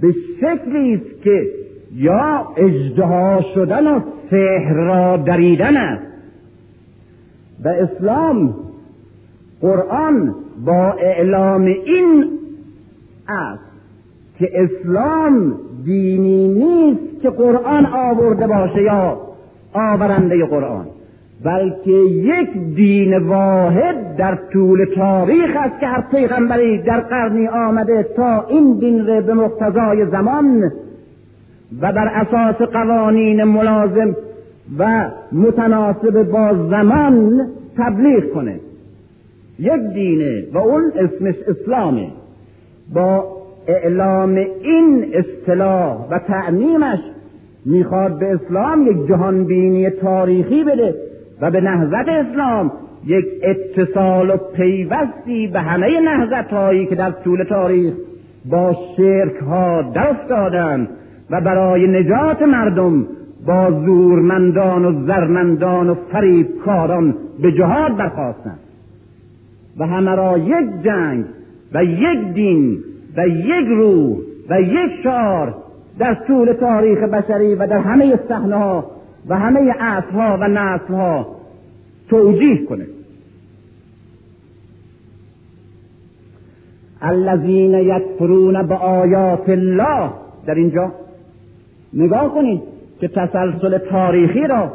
به 0.00 0.14
شکلی 0.40 0.94
است 0.94 1.22
که 1.22 1.46
یا 1.94 2.46
اجدها 2.56 3.40
شدن 3.54 3.86
و 3.86 4.00
سحر 4.30 4.74
را 4.74 5.16
دریدن 5.16 5.76
است. 5.76 6.06
و 7.64 7.68
اسلام 7.68 8.54
قرآن 9.60 10.34
با 10.64 10.92
اعلام 10.92 11.62
این 11.62 12.38
است 13.28 13.62
که 14.38 14.50
اسلام 14.54 15.54
دینی 15.84 16.48
نیست 16.48 17.22
که 17.22 17.30
قرآن 17.30 17.86
آورده 17.86 18.46
باشه 18.46 18.82
یا 18.82 19.20
آورنده 19.72 20.46
قرآن. 20.46 20.86
بلکه 21.44 21.90
یک 22.10 22.74
دین 22.76 23.18
واحد 23.18 24.16
در 24.16 24.38
طول 24.52 24.84
تاریخ 24.94 25.56
است 25.56 25.80
که 25.80 25.86
هر 25.86 26.00
پیغمبری 26.00 26.82
در 26.82 27.00
قرنی 27.00 27.48
آمده 27.48 28.02
تا 28.02 28.46
این 28.48 28.78
دین 28.78 29.06
را 29.06 29.20
به 29.20 29.34
مقتضای 29.34 30.06
زمان 30.06 30.72
و 31.80 31.92
بر 31.92 32.08
اساس 32.14 32.68
قوانین 32.68 33.44
ملازم 33.44 34.16
و 34.78 35.10
متناسب 35.32 36.22
با 36.22 36.68
زمان 36.70 37.46
تبلیغ 37.76 38.32
کنه. 38.32 38.60
یک 39.58 39.80
دینه 39.94 40.44
و 40.52 40.58
اون 40.58 40.92
اسمش 40.96 41.34
اسلامه. 41.48 42.08
با 42.94 43.24
اعلام 43.66 44.34
این 44.62 45.14
اصطلاح 45.14 46.08
و 46.10 46.18
تعمیمش 46.18 46.98
می‌خواد 47.66 48.18
به 48.18 48.34
اسلام 48.34 48.86
یک 48.86 49.08
جهانبینی 49.08 49.90
تاریخی 49.90 50.64
بده 50.64 51.07
و 51.40 51.50
به 51.50 51.60
نهضت 51.60 52.08
اسلام 52.08 52.72
یک 53.06 53.24
اتصال 53.42 54.30
و 54.30 54.36
پیوستی 54.36 55.46
به 55.46 55.60
همه 55.60 56.00
نهضت 56.00 56.52
هایی 56.52 56.86
که 56.86 56.94
در 56.94 57.10
طول 57.10 57.44
تاریخ 57.44 57.94
با 58.50 58.76
شرک 58.96 59.36
ها 59.36 59.82
دست 59.82 60.32
و 61.30 61.40
برای 61.40 61.86
نجات 61.86 62.42
مردم 62.42 63.06
با 63.46 63.70
زورمندان 63.70 64.84
و 64.84 65.06
زرمندان 65.06 65.90
و 65.90 65.94
فریبکاران 66.12 67.14
به 67.42 67.52
جهاد 67.52 67.96
برخواستند 67.96 68.58
و 69.78 69.86
همه 69.86 70.14
را 70.14 70.38
یک 70.38 70.82
جنگ 70.84 71.24
و 71.74 71.84
یک 71.84 72.34
دین 72.34 72.78
و 73.16 73.28
یک 73.28 73.66
روح 73.68 74.16
و 74.50 74.60
یک 74.60 74.90
شعار 75.02 75.54
در 75.98 76.14
طول 76.26 76.52
تاریخ 76.52 76.98
بشری 76.98 77.54
و 77.54 77.66
در 77.66 77.78
همه 77.78 78.18
صحنه 78.28 78.84
و 79.28 79.38
همه 79.38 79.72
عصرها 79.72 80.38
و 80.40 80.48
نسلها 80.48 81.36
توجیه 82.08 82.64
کنه. 82.64 82.86
الذین 87.02 87.74
یکفرون 87.74 88.66
به 88.66 88.74
آیات 88.74 89.48
الله. 89.48 90.10
در 90.46 90.54
اینجا 90.54 90.92
نگاه 91.92 92.34
کنید 92.34 92.60
که 93.00 93.08
تسلسل 93.08 93.78
تاریخی 93.78 94.46
را 94.46 94.72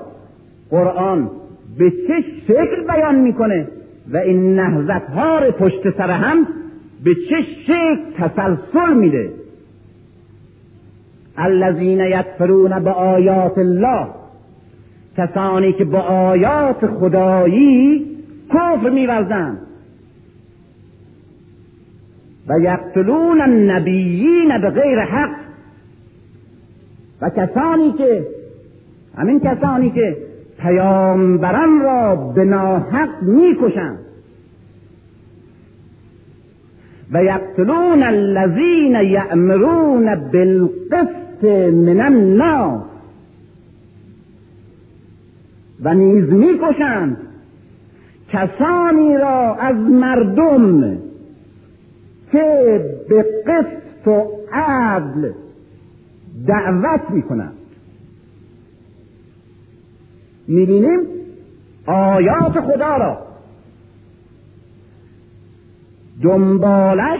قرآن 0.70 1.30
به 1.78 1.92
چه 1.92 2.24
شکل 2.48 2.84
بیان 2.94 3.16
می‌کنه 3.16 3.68
و 4.12 4.18
این 4.18 4.56
نهزت 4.56 5.10
ها 5.10 5.52
پشت 5.52 5.98
سر 5.98 6.12
هم 6.12 6.48
به 7.04 7.12
چه 7.30 7.36
شکل 7.68 7.98
تسلسل 8.18 8.94
میده. 8.94 9.30
الذین 11.38 12.00
یکفرون 12.00 12.84
به 12.84 12.92
آیات 12.92 13.58
الله. 13.58 14.08
کسانی 15.18 15.74
که 15.74 15.86
با 15.86 16.00
آیات 16.00 16.88
خدایی 16.88 18.06
کفر 18.50 18.90
میورزند. 18.90 19.58
و 22.48 22.60
یقتلون 22.60 23.42
النبیین 23.42 24.58
به 24.62 24.70
غیر 24.70 25.00
حق. 25.00 25.36
و 27.22 27.30
کسانی 27.30 27.92
که 27.92 28.28
همین 29.18 29.40
کسانی 29.40 29.90
که 29.90 30.18
پیامبران 30.60 31.82
را 31.82 32.16
به 32.16 32.46
ناحق 32.46 33.10
می‌کشند. 33.22 34.00
و 37.12 37.24
یقتلون 37.24 38.04
الذین 38.04 38.96
یأمرون 38.96 40.16
بالقسط 40.16 41.44
من 41.74 42.00
الناس 42.00 42.93
و 45.84 45.94
نیز 45.94 46.30
می‌کشند 46.30 47.18
کسانی 48.30 49.18
را 49.18 49.56
از 49.56 49.76
مردم 49.76 50.98
که 52.32 52.80
به 53.10 53.26
قسط 53.48 54.08
و 54.08 54.28
عدل 54.52 55.32
دعوت 56.48 57.02
می‌کنند. 57.10 57.54
می‌بینیم 60.48 61.00
آیات 61.86 62.60
خدا 62.60 62.98
را. 62.98 63.18
دنبالش 66.22 67.20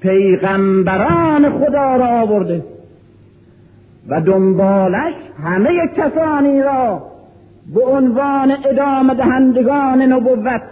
پیغمبران 0.00 1.50
خدا 1.50 1.96
را 1.96 2.06
آورده 2.06 2.64
و 4.08 4.20
دنبالش 4.20 5.14
همه 5.42 5.88
کسانی 5.96 6.62
را 6.62 7.15
به 7.74 7.80
عنوان 7.84 8.56
ادامه 8.64 9.14
دهندگان 9.14 10.02
نبوت 10.02 10.62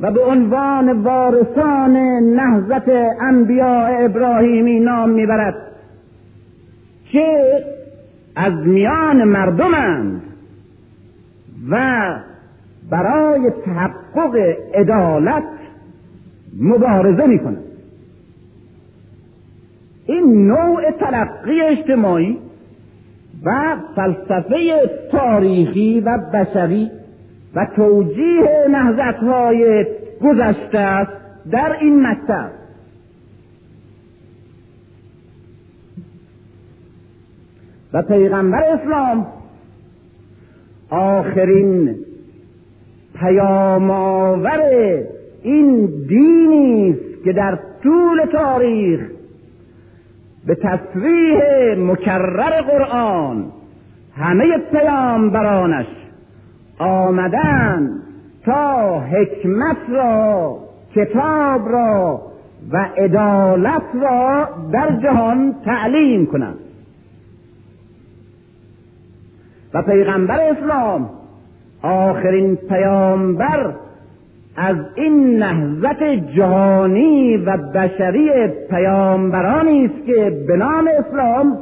و 0.00 0.10
به 0.10 0.24
عنوان 0.24 1.02
وارثان 1.02 1.96
نهضت 2.34 2.88
انبیاء 3.20 4.04
ابراهیمی 4.04 4.80
نام 4.80 5.10
می‌برد 5.10 5.54
که 7.12 7.44
از 8.36 8.52
میان 8.52 9.24
مردمند 9.24 10.22
و 11.70 12.04
برای 12.90 13.50
تحقق 13.64 14.36
عدالت 14.74 15.44
مبارزه 16.60 17.26
می‌کنه 17.26 17.58
این 20.06 20.46
نوع 20.48 20.90
تلقی 20.90 21.60
اجتماعی 21.60 22.38
و 23.44 23.76
فلسفه 23.96 24.90
تاریخی 25.12 26.00
و 26.00 26.18
بشری 26.18 26.90
و 27.54 27.66
توجیه 27.76 28.66
های 29.22 29.86
گذشته 30.22 30.78
است 30.78 31.12
در 31.50 31.76
این 31.80 32.06
مکتب 32.06 32.50
و 37.92 38.02
پیغمبر 38.02 38.62
اسلام 38.64 39.26
آخرین 40.90 41.96
پیام 43.14 43.90
آور 43.90 44.60
این 45.42 45.86
دینی 46.08 46.90
است 46.90 47.24
که 47.24 47.32
در 47.32 47.58
طول 47.82 48.26
تاریخ 48.32 49.00
به 50.46 50.54
تصریح 50.54 51.38
مکرر 51.78 52.60
قرآن 52.62 53.52
همه 54.16 54.58
پیامبرانش 54.72 55.86
آمدن 56.78 57.90
تا 58.44 59.00
حکمت 59.00 59.76
را 59.88 60.58
کتاب 60.94 61.68
را 61.68 62.22
و 62.70 62.88
عدالت 62.96 63.82
را 64.02 64.48
در 64.72 64.96
جهان 65.02 65.54
تعلیم 65.64 66.26
کنند. 66.26 66.58
و 69.74 69.82
پیغمبر 69.82 70.40
اسلام 70.40 71.10
آخرین 71.82 72.56
پیامبر 72.56 73.74
از 74.56 74.76
این 74.94 75.42
نهضت 75.42 76.02
جهانی 76.36 77.36
و 77.36 77.56
بشری 77.56 78.48
پیامبرانی 78.70 79.84
است 79.84 80.06
که 80.06 80.44
به 80.46 80.56
نام 80.56 80.88
اسلام 80.98 81.58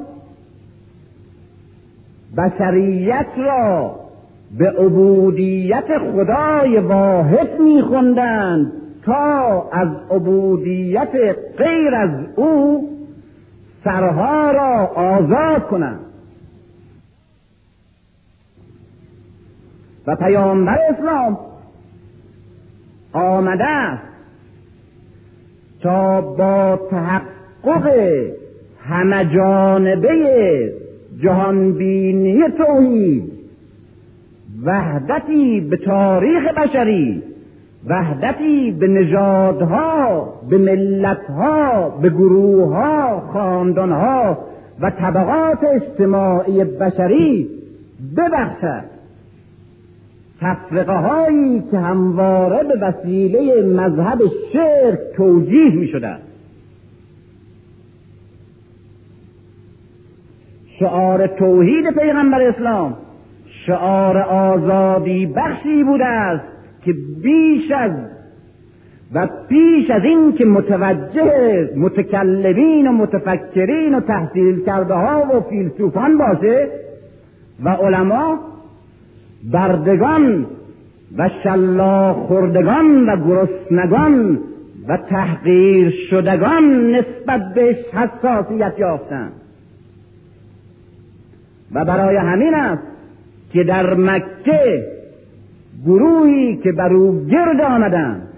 بشریت 2.37 3.27
را 3.37 4.01
به 4.59 4.71
عبودیت 4.71 5.99
خدای 5.99 6.79
واحد 6.79 7.61
میخوندند 7.61 8.73
تا 9.05 9.69
از 9.73 9.89
عبودیت 10.11 11.37
غیر 11.59 11.95
از 11.95 12.11
او 12.37 12.89
سرها 13.85 14.51
را 14.51 14.87
آزاد 14.87 15.67
کنند. 15.67 16.01
و 20.07 20.17
پیامبر 20.17 20.79
اسلام 20.91 21.39
آمده 23.13 23.65
است. 23.65 24.03
تا 25.83 26.21
با 26.21 26.81
تحقق 26.91 27.93
همه 28.85 29.25
جانبه 29.35 30.73
جهانبینی 31.23 32.43
توحید 32.59 33.33
وحدتی 34.65 35.61
به 35.61 35.77
تاریخ 35.77 36.43
بشری 36.57 37.23
وحدتی 37.87 38.71
به 38.71 38.89
نژادها 38.89 40.33
به 40.51 40.59
ملتها 40.59 41.89
به 41.89 42.11
گروهها 42.11 43.21
خاندانها 43.21 44.39
و 44.81 44.91
طبقات 44.91 45.65
اجتماعی 45.65 46.65
بشری 46.65 47.49
ببخشد. 48.17 48.92
تفرقه 50.43 50.97
هایی 50.97 51.63
که 51.71 51.79
همواره 51.79 52.63
به 52.63 52.75
وسیله 52.81 53.63
مذهب 53.63 54.19
شرک 54.53 54.99
توجیه 55.17 55.75
می 55.75 55.93
شعار 60.79 61.27
توحید 61.27 61.99
پیغمبر 61.99 62.43
اسلام 62.43 62.97
شعار 63.67 64.19
آزادی 64.19 65.27
بخشی 65.27 65.85
بوده 65.85 66.05
است 66.05 66.45
که 66.85 66.95
بیش 67.23 67.71
از 67.71 67.91
و 69.15 69.29
پیش 69.49 69.91
از 69.91 70.03
این 70.05 70.33
که 70.33 70.45
متوجه 70.45 71.71
متکلمین 71.77 72.87
و 72.87 72.93
متفکرین 72.93 73.95
و 73.95 74.01
تحصیل 74.01 74.65
کرده 74.65 74.95
ها 74.95 75.37
و 75.37 75.41
فیلسوفان 75.41 76.19
باشه 76.19 76.69
و 77.65 77.69
علما 77.69 78.52
بردگان 79.43 80.47
و 81.19 81.31
شلا 81.43 82.13
خوردگان 82.13 83.09
و 83.09 83.17
گرسنگان 83.17 84.39
و 84.89 84.97
تحقیر 84.97 85.91
شدگان 86.11 86.91
نسبت 86.91 87.55
بهش 87.55 87.77
حساسیت 87.93 88.75
یافتند. 88.79 89.33
و 91.75 91.85
برای 91.85 92.17
همین 92.17 92.55
است 92.55 92.83
که 93.53 93.65
در 93.65 93.95
مکه 93.95 94.87
گروهی 95.87 96.57
که 96.57 96.73
بر 96.73 96.93
او 96.93 97.27
گرد 97.27 97.61
آمدند 97.61 98.29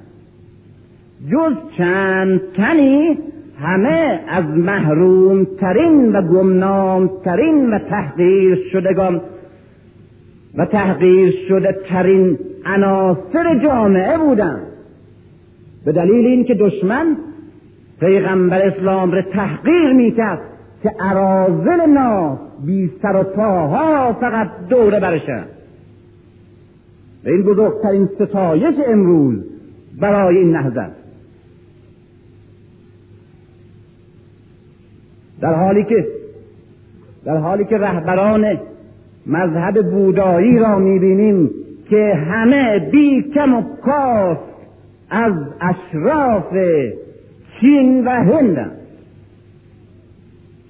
جز 1.33 1.55
چند 1.79 2.41
تنی 2.57 3.19
همه 3.61 4.21
از 4.29 4.45
محروم 4.45 5.45
ترین 5.45 6.13
و 6.13 6.23
گمنام 6.23 7.11
ترین 7.25 7.71
و 7.75 7.79
تحقیر 7.79 8.59
شدگان 8.73 9.21
و 10.57 10.67
تحقیر 10.67 11.35
شده 11.49 11.77
ترین 11.89 12.39
عناصر 12.67 13.59
جامعه 13.63 14.19
بودند. 14.19 14.67
به 15.85 15.93
دلیل 15.93 16.27
اینکه 16.27 16.55
دشمن 16.55 17.17
پیغمبر 18.01 18.63
اسلام 18.63 19.13
را 19.13 19.23
تحقیر 19.23 19.93
می‌کرد 19.93 20.41
که 20.83 20.93
ارازل 21.01 21.87
ناس 21.91 22.39
بی 22.67 22.91
سر 23.03 23.17
و 23.17 23.23
پاها 23.23 24.13
فقط 24.13 24.51
دوره 24.69 25.01
برشن. 25.01 25.45
و 27.25 27.29
این 27.29 27.43
بزرگترین 27.43 28.09
ستایش 28.15 28.75
امروز 28.87 29.45
برای 30.01 30.39
این 30.39 30.57
نهضت. 30.57 30.91
در 35.41 35.55
حالی 35.55 35.85
که 35.85 36.07
در 37.25 37.37
حالی 37.37 37.65
که 37.65 37.79
رهبران 37.79 38.59
مذهب 39.27 39.91
بودایی 39.91 40.59
را 40.59 40.79
می‌بینیم 40.79 41.51
که 41.91 42.15
همه 42.15 42.91
بی 42.93 43.23
کم 43.23 43.55
و 43.55 43.63
کاف 43.83 44.39
از 45.11 45.33
اشراف 45.61 46.57
چین 47.61 48.05
و 48.05 48.11
هند 48.11 48.71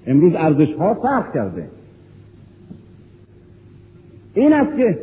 امروز 0.06 0.32
ارزش 0.34 0.72
ها 0.78 0.94
فرق 0.94 1.34
کرده. 1.34 1.68
این 4.34 4.52
است 4.52 4.76
که 4.76 4.98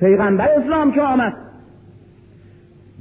پیغمبر 0.00 0.48
اسلام 0.48 0.92
که 0.92 1.02
آمد 1.02 1.34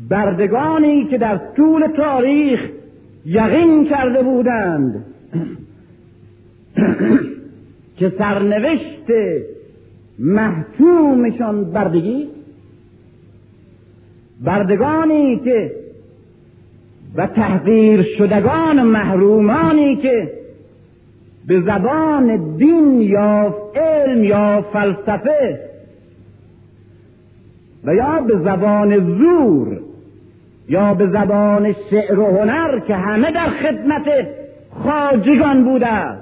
بردگانی 0.09 1.05
که 1.05 1.17
در 1.17 1.39
طول 1.55 1.87
تاریخ 1.87 2.59
یقین 3.25 3.85
کرده 3.85 4.23
بودند 4.23 5.05
که 7.97 8.13
سرنوشت 8.17 9.11
محکومشان 10.21 11.71
بردگی. 11.71 12.27
بردگانی 14.43 15.39
که 15.39 15.71
و 17.15 17.27
تحقیر 17.27 18.03
شدگان 18.17 18.83
محرومانی 18.83 19.95
که 19.95 20.31
به 21.47 21.61
زبان 21.61 22.57
دین 22.57 23.01
یا 23.01 23.55
علم 23.75 24.23
یا 24.23 24.65
فلسفه 24.73 25.59
و 27.83 27.95
یا 27.95 28.21
به 28.27 28.37
زبان 28.37 29.17
زور 29.17 29.79
یا 30.69 30.93
به 30.93 31.07
زبان 31.07 31.75
شعر 31.89 32.19
و 32.19 32.25
هنر 32.25 32.79
که 32.79 32.95
همه 32.95 33.31
در 33.31 33.49
خدمت 33.49 34.27
خاجگان 34.83 35.63
بوده. 35.63 36.20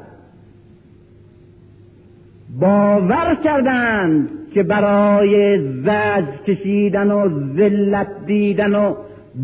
باور 2.60 3.38
کردند 3.44 4.30
که 4.54 4.64
برای 4.64 5.62
زج 5.86 6.26
کشیدن 6.48 7.12
و 7.12 7.30
ذلت 7.58 8.08
دیدن 8.26 8.76
و 8.76 8.96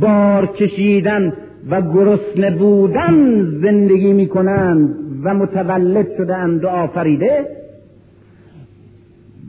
بار 0.02 0.48
کشیدن 0.48 1.34
و 1.70 1.82
گرسنه 1.82 2.52
بودن 2.52 3.46
زندگی 3.62 4.14
می‌کنند 4.14 4.96
و 5.24 5.34
متولد 5.34 6.08
شدند 6.18 6.64
و 6.64 6.68
آفریده 6.68 7.48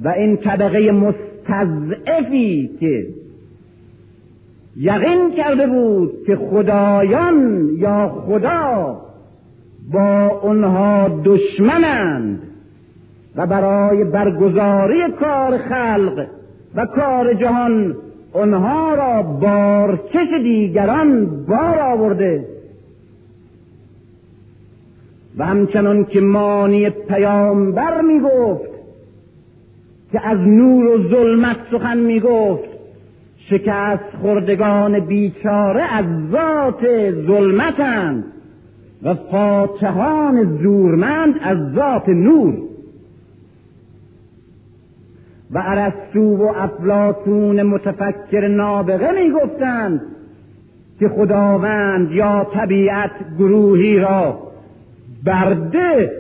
و 0.04 0.08
این 0.08 0.36
طبقه 0.36 0.92
مستضعفی 0.92 2.70
که 2.80 3.06
یقین 4.76 5.30
کرده 5.36 5.66
بود 5.66 6.10
که 6.26 6.36
خدایان 6.36 7.68
یا 7.78 8.08
خدا 8.08 9.00
با 9.92 10.26
اونها 10.26 11.20
دشمنند. 11.24 12.42
و 13.36 13.46
برای 13.46 14.04
برگزاری 14.04 15.12
کار 15.20 15.58
خلق 15.58 16.26
و 16.74 16.86
کار 16.86 17.34
جهان 17.34 17.96
آنها 18.32 18.94
را 18.94 19.22
بارکش 19.22 20.28
دیگران 20.42 21.26
بار 21.46 21.78
آورده. 21.78 22.44
و 25.38 25.44
همچنان 25.44 26.04
که 26.04 26.20
مانی 26.20 26.90
پیامبر 26.90 28.00
می 28.00 28.20
گفت 28.20 28.70
که 30.12 30.28
از 30.28 30.38
نور 30.38 30.86
و 30.86 31.08
ظلمت 31.08 31.56
سخن 31.72 31.98
می 31.98 32.20
گفت 32.20 32.68
شکست 33.50 34.16
خوردگان 34.22 35.00
بیچاره 35.00 35.82
از 35.82 36.04
ذات 36.32 37.10
ظلمتند 37.26 38.24
و 39.02 39.14
فاتحان 39.14 40.58
زورمند 40.62 41.34
از 41.42 41.58
ذات 41.74 42.08
نور. 42.08 42.54
و 45.50 45.62
ارسطو 45.66 46.36
و 46.36 46.52
افلاطون 46.56 47.62
متفکر 47.62 48.48
نابغه 48.48 49.12
می‌گفتند 49.12 50.00
که 51.00 51.08
خداوند 51.08 52.12
یا 52.12 52.46
طبیعت 52.54 53.10
گروهی 53.38 53.98
را 53.98 54.38
برده 55.24 56.12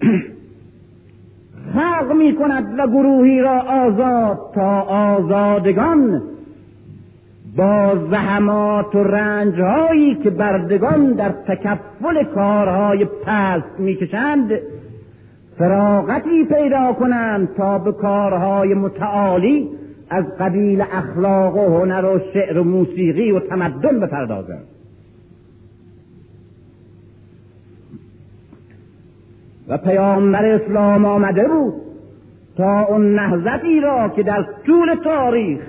خلق 1.74 2.12
می 2.12 2.36
کند 2.36 2.78
و 2.78 2.86
گروهی 2.86 3.40
را 3.40 3.60
آزاد 3.60 4.38
تا 4.54 4.80
آزادگان 4.80 6.22
با 7.56 7.96
زحمات 8.10 8.94
و 8.94 9.04
رنجهایی 9.04 10.14
که 10.14 10.30
بردگان 10.30 11.12
در 11.12 11.28
تکفل 11.28 12.24
کارهای 12.34 13.04
پست 13.04 13.78
می‌کشند 13.78 14.50
فراغتی 15.60 16.44
پیدا 16.44 16.92
کنند 16.92 17.54
تا 17.56 17.78
به 17.78 17.92
کارهای 17.92 18.74
متعالی 18.74 19.68
از 20.10 20.24
قبیل 20.38 20.84
اخلاق 20.92 21.56
و 21.56 21.78
هنر 21.78 22.04
و 22.04 22.20
شعر 22.32 22.58
و 22.58 22.64
موسیقی 22.64 23.30
و 23.30 23.40
تمدن 23.40 24.00
بپردازند. 24.00 24.64
و 29.68 29.78
پیامبر 29.78 30.44
اسلام 30.44 31.04
آمده 31.04 31.48
بود 31.48 31.74
تا 32.56 32.80
اون 32.80 33.14
نهضتی 33.14 33.80
را 33.80 34.08
که 34.08 34.22
در 34.22 34.46
طول 34.66 34.94
تاریخ 35.04 35.60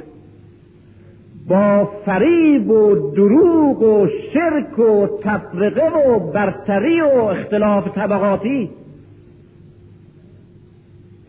با 1.47 1.89
فریب 2.05 2.69
و 2.69 3.11
دروغ 3.15 3.81
و 3.81 4.07
شرک 4.33 4.79
و 4.79 5.07
تفرقه 5.23 5.89
و 5.89 6.19
برتری 6.19 7.01
و 7.01 7.05
اختلاف 7.05 7.95
طبقاتی 7.95 8.69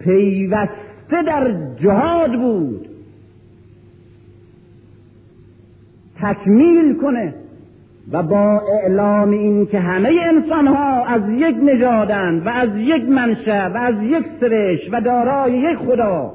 پیوسته 0.04 1.22
در 1.26 1.54
جهاد 1.76 2.32
بود. 2.32 2.88
تکمیل 6.20 6.94
کنه 6.94 7.34
و 8.12 8.22
با 8.22 8.60
اعلام 8.60 9.30
این 9.30 9.66
که 9.66 9.78
همه 9.78 10.10
انسان 10.28 10.66
ها 10.66 11.04
از 11.04 11.22
یک 11.28 11.56
نژادند 11.62 12.46
و 12.46 12.48
از 12.48 12.68
یک 12.76 13.02
منشأ 13.08 13.68
و 13.68 13.76
از 13.76 13.94
یک 14.02 14.24
سرش 14.40 14.80
و 14.92 15.00
دارای 15.00 15.52
یک 15.52 15.78
خدا. 15.78 16.34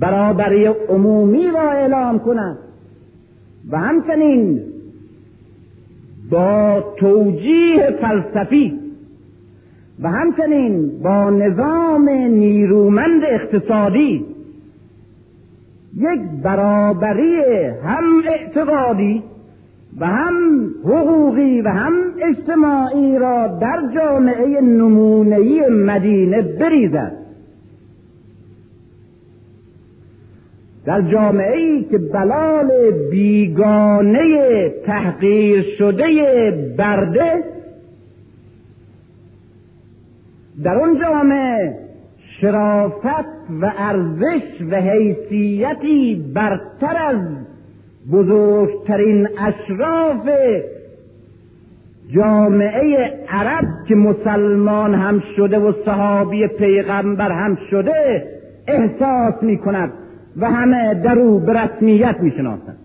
برابری 0.00 0.66
عمومی 0.66 1.46
را 1.46 1.70
اعلام 1.70 2.18
کنند 2.18 2.58
و 3.70 3.78
همچنین 3.78 4.60
با 6.30 6.84
توجیه 6.98 7.98
فلسفی 8.00 8.87
و 10.02 10.08
همچنین 10.08 11.02
با 11.02 11.30
نظام 11.30 12.08
نیرومند 12.08 13.22
اقتصادی 13.24 14.24
یک 15.96 16.20
برابری 16.42 17.42
هم 17.84 18.22
اعتقادی 18.26 19.22
و 20.00 20.06
هم 20.06 20.34
حقوقی 20.84 21.60
و 21.60 21.68
هم 21.68 21.92
اجتماعی 22.28 23.18
را 23.18 23.46
در 23.46 23.78
جامعه 23.94 24.60
نمونهی 24.60 25.60
مدینه 25.68 26.42
بریزد. 26.42 27.12
در 30.86 31.02
جامعه 31.02 31.56
ای 31.56 31.84
که 31.84 31.98
بلال 31.98 32.70
بیگانه 33.10 34.68
تحقیر 34.86 35.62
شده 35.78 36.06
برده 36.78 37.44
در 40.64 40.74
اون 40.74 41.00
جامعه 41.00 41.78
شرافت 42.40 43.26
و 43.60 43.72
ارزش 43.78 44.42
و 44.70 44.76
حیثیتی 44.76 46.24
برتر 46.34 46.96
از 46.96 47.18
بزرگترین 48.12 49.28
اشراف 49.38 50.28
جامعه 52.10 53.14
عرب 53.28 53.64
که 53.88 53.94
مسلمان 53.94 54.94
هم 54.94 55.22
شده 55.36 55.58
و 55.58 55.72
صحابی 55.84 56.46
پیغمبر 56.46 57.32
هم 57.32 57.58
شده 57.70 58.28
احساس 58.66 59.42
می 59.42 59.58
کند 59.58 59.92
و 60.36 60.50
همه 60.50 60.94
در 60.94 61.18
او 61.18 61.38
به 61.40 61.52
رسمیت 61.52 62.16
می 62.20 62.30
شناسند 62.30 62.78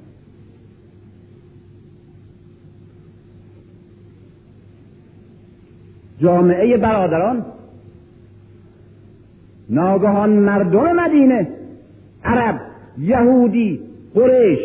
جامعه 6.21 6.77
برادران 6.77 7.45
ناگهان 9.69 10.29
مردم 10.29 10.95
مدینه 10.95 11.47
عرب 12.25 12.61
یهودی 12.99 13.79
قریش 14.15 14.59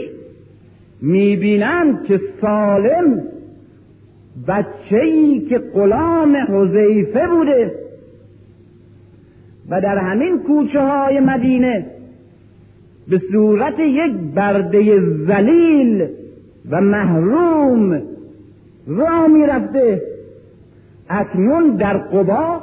می‌بینند 1.02 2.04
که 2.04 2.20
سالم 2.40 3.22
بچه 4.48 5.40
که 5.48 5.58
غلام 5.58 6.36
حذیفه 6.36 7.28
بوده 7.28 7.72
و 9.70 9.80
در 9.80 9.98
همین 9.98 10.38
کوچه 10.38 10.80
های 10.80 11.20
مدینه 11.20 11.86
به 13.08 13.22
صورت 13.32 13.78
یک 13.78 14.12
برده 14.34 15.00
زلیل 15.26 16.06
و 16.70 16.80
محروم 16.80 18.02
را 18.86 19.26
می‌رفته 19.28 20.02
اکنون 21.10 21.76
در 21.76 21.98
قبا 21.98 22.62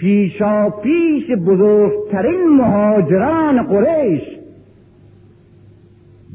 پیشا 0.00 0.70
پیش 0.70 1.30
بزرگترین 1.30 2.48
مهاجران 2.48 3.62
قریش 3.62 4.22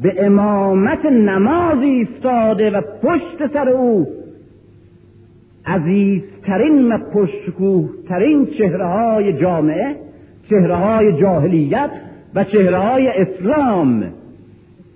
به 0.01 0.25
امامت 0.25 1.05
نماز 1.05 1.77
ایستاده 1.81 2.69
و 2.69 2.81
پشت 2.81 3.53
سر 3.53 3.69
او 3.69 4.07
عزیزترین 5.65 6.91
و 6.91 6.97
پشکوهترین 6.97 8.45
چهره 8.45 8.85
های 8.85 9.33
جامعه 9.33 9.95
چهره 10.49 10.75
های 10.75 11.21
جاهلیت 11.21 11.91
و 12.35 12.43
چهره 12.43 12.77
های 12.77 13.07
اسلام 13.07 14.13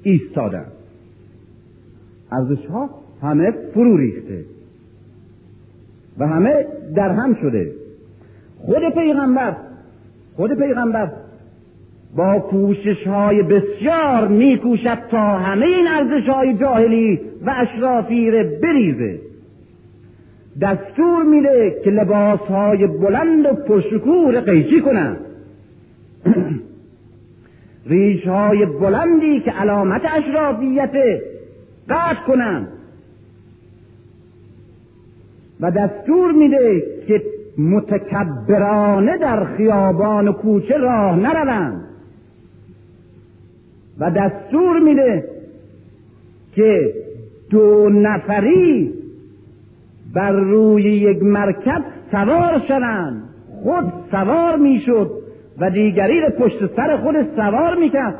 ایستادن 0.03 0.65
ارزش 2.31 2.65
ها 2.65 2.89
همه 3.21 3.51
فرو 3.73 3.97
ریخته 3.97 4.45
و 6.17 6.27
همه 6.27 6.65
در 6.95 7.09
هم 7.09 7.35
شده. 7.41 7.78
خود 8.65 8.89
پیغمبر 8.93 9.55
خود 10.35 10.53
پیغمبر 10.53 11.11
با 12.15 12.39
کوشش 12.39 13.07
های 13.07 13.43
بسیار 13.43 14.27
میکوشد 14.27 14.97
تا 15.11 15.37
همه 15.37 15.65
این 15.65 15.87
ارزش 15.87 16.29
های 16.29 16.53
جاهلی 16.53 17.19
و 17.45 17.55
اشرافی 17.57 18.31
بریزه. 18.61 19.19
دستور 20.61 21.23
میده 21.23 21.81
که 21.83 21.89
لباس 21.89 22.39
های 22.39 22.87
بلند 22.87 23.45
و 23.45 23.53
پرشکور 23.53 24.39
قیچی 24.39 24.81
کنند 24.81 25.17
ریش 27.85 28.27
های 28.27 28.65
بلندی 28.65 29.39
که 29.39 29.51
علامت 29.51 30.01
اشرافیت 30.05 30.91
قطع 31.89 32.21
کنند 32.27 32.67
و 35.59 35.71
دستور 35.71 36.31
میده 36.31 36.83
که 37.07 37.21
متکبرانه 37.59 39.17
در 39.17 39.45
خیابان 39.45 40.27
و 40.27 40.31
کوچه 40.31 40.77
راه 40.77 41.15
نروند. 41.15 41.85
و 43.99 44.11
دستور 44.11 44.79
میده 44.79 45.23
که 46.55 46.93
دو 47.49 47.89
نفری 47.89 48.93
بر 50.13 50.31
روی 50.31 50.83
یک 50.83 51.23
مرکب 51.23 51.83
سوار 52.11 52.61
شدند 52.67 53.23
خود 53.63 53.85
سوار 54.11 54.55
می‌شد 54.55 55.11
و 55.59 55.69
دیگری 55.69 56.21
را 56.21 56.29
پشت 56.29 56.75
سر 56.75 56.97
خود 56.97 57.15
سوار 57.35 57.75
می‌کرد 57.75 58.15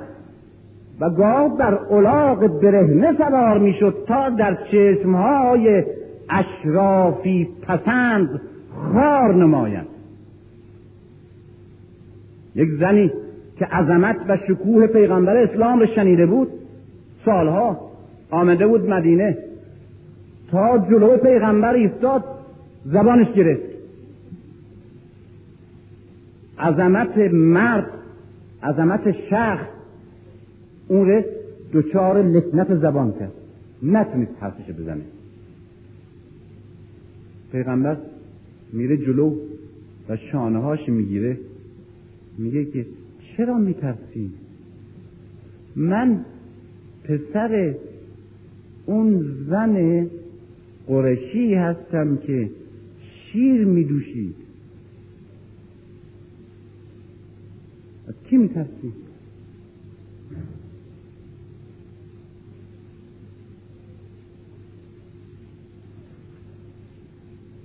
و 1.00 1.10
گاه 1.10 1.58
بر 1.58 1.80
الاغ 1.92 2.60
برهنه 2.62 3.14
سوار 3.18 3.58
می‌شد 3.58 3.96
تا 4.08 4.30
در 4.30 4.58
چشمهای 4.72 5.84
اشرافی 6.30 7.48
پسند 7.68 8.42
خار 8.94 9.36
نماید 9.36 9.88
یک 12.56 12.70
زنی 12.80 13.12
که 13.60 13.66
عظمت 13.66 14.16
و 14.28 14.38
شکوه 14.38 14.88
پیغمبر 14.88 15.38
اسلام 15.38 15.80
رو 15.80 15.86
شنیده 15.86 16.26
بود 16.26 16.48
سالها 17.26 17.90
آمده 18.32 18.68
بود 18.68 18.90
مدینه 18.90 19.38
تا 20.52 20.78
جلو 20.78 21.18
پیغمبر 21.18 21.74
ایستاد 21.74 22.24
زبانش 22.86 23.32
گرفت. 23.32 23.64
عظمت 26.60 27.18
مرد 27.34 27.90
عظمت 28.64 29.12
شخص 29.30 29.68
اون 30.88 31.10
رو 31.10 31.22
دچار 31.74 32.22
لکنت 32.22 32.76
زبان 32.76 33.14
کرد. 33.20 33.32
نتونست 33.84 34.32
حرفش 34.40 34.72
بزنه. 34.80 35.02
پیغمبر 37.52 37.98
میره 38.74 38.98
جلو 38.98 39.36
و 40.10 40.18
شانه 40.32 40.60
هاش 40.60 40.90
می‌گیره. 40.90 41.38
میگه 42.38 42.66
که 42.66 42.86
چرا 43.38 43.58
میترسی؟ 43.58 44.32
من 45.76 46.26
پسر 47.04 47.76
اون 48.86 49.36
زن 49.50 50.08
قرشی 50.88 51.54
هستم 51.54 52.18
که 52.18 52.50
شیر 53.04 53.66
میدوشید 53.66 54.36
از 58.08 58.14
کی 58.30 58.38
میترسی؟ 58.38 58.94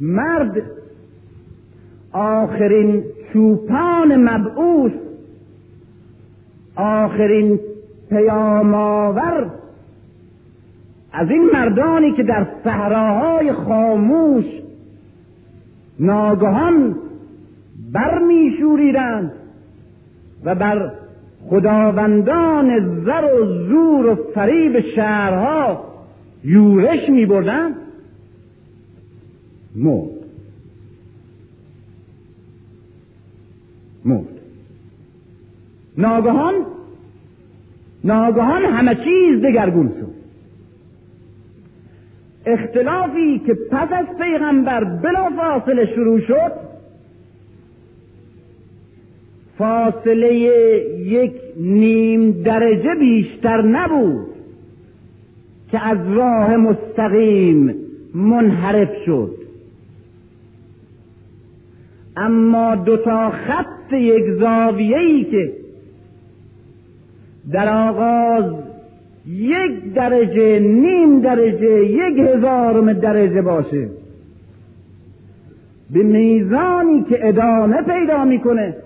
مرد 0.01 0.84
آخرین 2.15 3.05
چوپان 3.33 4.17
مبعوث 4.17 4.93
آخرین 6.77 7.61
پیامآور 8.11 9.51
از 11.13 11.31
این 11.31 11.51
مردانی 11.53 12.13
که 12.13 12.23
در 12.23 12.47
صحراهای 12.65 13.53
خاموش 13.53 14.45
ناگهان 16.01 16.97
برمیشوریدند 17.93 19.33
و 20.45 20.55
بر 20.55 20.93
خداوندان 21.51 23.01
زر 23.05 23.25
و 23.25 23.47
زور 23.69 24.07
و 24.07 24.15
فریب 24.35 24.81
شهرها 24.97 25.85
یورش 26.45 27.09
می 27.09 27.27
بردن 27.27 27.75
مرد. 29.77 30.14
مرد. 34.05 34.41
ناگهان 35.99 36.55
ناگهان 38.05 38.63
همه 38.63 38.95
چیز 38.95 39.43
دگرگون 39.43 39.89
شد. 39.89 40.15
اختلافی 42.47 43.39
که 43.47 43.55
پس 43.55 43.89
از 43.93 44.07
پیغمبر 44.19 44.85
بلا 44.85 45.31
فاصله 45.31 45.95
شروع 45.95 46.21
شد 46.21 46.53
فاصله 49.59 50.35
یک 50.99 51.33
نیم 51.57 52.43
درجه 52.43 52.95
بیشتر 52.95 53.63
نبود 53.63 54.27
که 55.71 55.87
از 55.87 55.99
راه 56.09 56.57
مستقیم 56.57 57.75
منحرف 58.15 58.89
شد. 59.07 59.35
اما 62.17 62.75
دو 62.75 62.97
تا 62.97 63.31
یک 63.95 64.25
زاویه‌ای 64.31 65.25
که 65.25 65.53
در 67.53 67.89
آغاز 67.89 68.45
یک 69.29 69.95
درجه 69.95 70.59
نیم 70.59 71.21
درجه 71.21 71.85
یک 71.85 72.19
هزارم 72.19 72.93
درجه 72.93 73.43
باشه. 73.43 73.89
به 75.91 76.03
میزانی 76.03 77.05
که 77.09 77.29
ادامه 77.29 77.83
پیدا 77.83 78.25
می‌کنه 78.25 78.77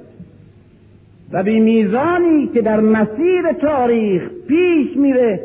و 1.33 1.43
به 1.43 1.61
میزانی 1.61 2.47
که 2.55 2.63
در 2.63 2.81
مسیر 2.81 3.53
تاریخ 3.61 4.23
پیش 4.49 4.97
میره 4.97 5.41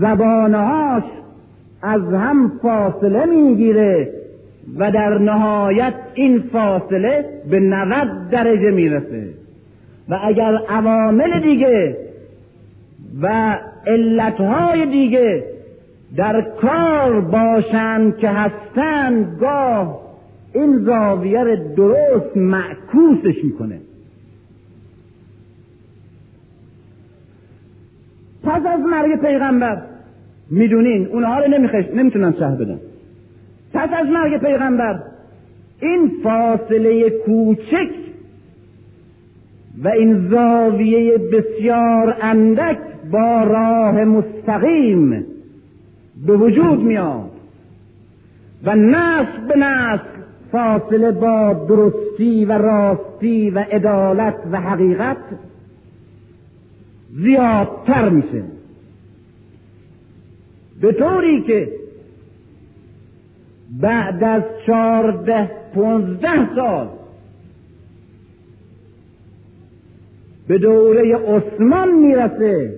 زبانهاش 0.00 1.02
از 1.82 2.02
هم 2.02 2.52
فاصله 2.62 3.26
می‌گیره. 3.26 4.21
و 4.78 4.90
در 4.90 5.18
نهایت 5.18 5.94
این 6.14 6.42
فاصله 6.52 7.24
به 7.50 7.60
90 7.60 8.30
درجه 8.30 8.70
می‌رسه. 8.70 9.28
و 10.08 10.18
اگر 10.24 10.58
عوامل 10.68 11.40
دیگه 11.40 11.96
و 13.22 13.58
علتهای 13.86 14.86
دیگه 14.86 15.44
در 16.16 16.40
کار 16.40 17.20
باشند 17.20 18.16
که 18.16 18.28
هستند 18.28 19.36
گاه 19.40 20.02
این 20.54 20.78
زاویه 20.78 21.56
درست 21.76 22.36
معکوسش 22.36 23.44
می‌کنه. 23.44 23.78
پس 28.44 28.66
از 28.66 28.80
مرگ 28.80 29.20
پیغمبر 29.20 29.82
می‌دونین 30.50 31.06
اونها 31.06 31.38
رو 31.38 31.50
نمی‌تونن 31.94 32.34
شهر 32.38 32.54
بدن. 32.54 32.78
پس 33.74 33.88
از 33.92 34.06
مرگ 34.06 34.40
پیغمبر 34.40 35.02
این 35.80 36.10
فاصله 36.22 37.10
کوچک 37.10 37.90
و 39.84 39.88
این 39.88 40.28
زاویه 40.28 41.18
بسیار 41.18 42.16
اندک 42.20 42.78
با 43.10 43.42
راه 43.44 44.04
مستقیم 44.04 45.26
به 46.26 46.36
وجود 46.36 46.82
میاد 46.82 47.30
و 48.64 48.76
نسل 48.76 49.46
به 49.48 49.56
نسل 49.56 50.04
فاصله 50.52 51.10
با 51.10 51.66
درستی 51.68 52.44
و 52.44 52.52
راستی 52.52 53.50
و 53.50 53.58
عدالت 53.58 54.36
و 54.52 54.60
حقیقت 54.60 55.16
زیادتر 57.14 58.08
میشه. 58.08 58.42
به 60.80 60.92
طوری 60.92 61.42
که 61.42 61.81
بعد 63.80 64.24
از 64.24 64.42
چهارده 64.66 65.50
پونزده 65.74 66.54
سال 66.54 66.88
به 70.48 70.58
دوره 70.58 71.16
عثمان 71.16 71.94
می‌رسه 71.94 72.74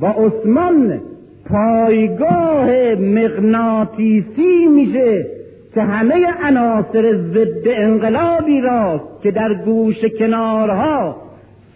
و 0.00 0.06
عثمان 0.06 1.00
پایگاه 1.44 2.94
مغناطیسی 2.94 4.66
میشه 4.70 5.26
که 5.74 5.82
همه 5.82 6.26
عناصر 6.42 7.16
ضد 7.16 7.68
انقلابی 7.68 8.60
را 8.60 9.00
که 9.22 9.30
در 9.30 9.54
گوش 9.64 10.04
کنارها 10.18 11.16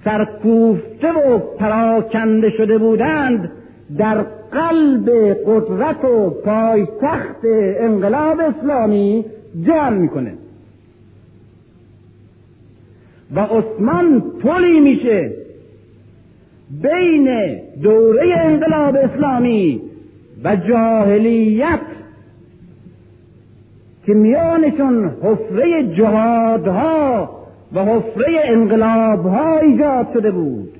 سرکوفته 0.04 1.12
و 1.12 1.38
پراکنده 1.38 2.50
شده 2.50 2.78
بودند 2.78 3.50
در 3.98 4.24
قلب 4.52 5.10
قدرت 5.46 6.04
و 6.04 6.30
پایتخت 6.30 7.44
انقلاب 7.80 8.40
اسلامی 8.40 9.24
جمع 9.66 9.98
می‌کنه. 9.98 10.34
و 13.34 13.40
عثمان 13.40 14.20
پلی 14.42 14.80
میشه 14.80 15.32
بین 16.82 17.58
دوره 17.82 18.34
انقلاب 18.38 18.96
اسلامی 18.96 19.80
و 20.44 20.56
جاهلیت 20.56 21.80
که 24.06 24.14
میانشون 24.14 25.12
حفره 25.22 25.94
جهادها 25.96 27.30
و 27.74 27.84
حفره 27.84 28.40
انقلابها 28.44 29.58
ایجاد 29.58 30.06
شده 30.14 30.30
بود. 30.30 30.72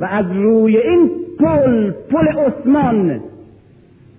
و 0.00 0.04
از 0.04 0.26
روی 0.32 0.78
این 0.78 1.10
پل 1.38 1.90
پل 1.90 2.28
عثمان. 2.38 3.20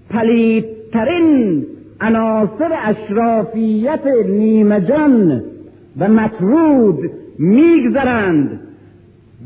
پلیدترین 0.09 1.65
عناصر 2.01 2.72
اشرافیت 2.84 4.05
نیمجان 4.28 5.43
و 5.99 6.07
مطرود 6.07 7.11
میگذرند 7.39 8.59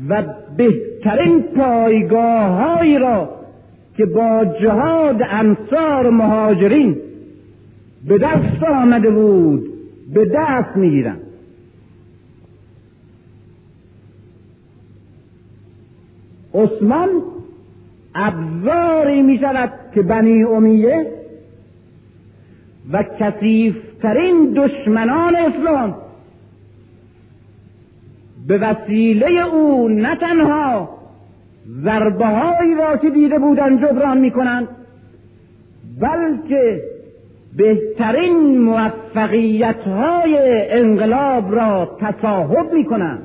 و 0.08 0.24
بهترین 0.56 1.42
پایگاه 1.42 2.98
را 2.98 3.28
که 3.96 4.06
با 4.06 4.44
جهاد 4.62 5.22
انصار 5.30 6.10
مهاجرین 6.10 6.96
به 8.08 8.18
دست 8.18 8.62
آمده 8.62 9.10
بود 9.10 9.72
به 10.14 10.24
دست 10.24 10.76
می‌گیرند. 10.76 11.20
عثمان 16.54 17.08
ابزاری 18.14 19.22
می 19.22 19.38
شود 19.38 19.72
که 19.94 20.02
بنی 20.02 20.44
امیه 20.44 21.06
و 22.92 23.02
کثیفترین 23.02 24.52
دشمنان 24.56 25.36
اسلام 25.36 25.94
به 28.48 28.58
وسیله 28.58 29.46
او 29.46 29.88
نه 29.88 30.16
تنها 30.16 30.88
ضربه 31.84 32.74
را 32.78 32.96
که 32.96 33.10
دیده 33.10 33.38
بودند 33.38 33.80
جبران 33.80 34.18
می 34.18 34.30
کنند 34.30 34.68
بلکه 36.00 36.82
بهترین 37.56 38.58
موفقیت 38.58 39.80
های 39.80 40.36
انقلاب 40.70 41.54
را 41.54 41.96
تصاحب 42.00 42.72
می 42.72 42.84
کنند 42.84 43.22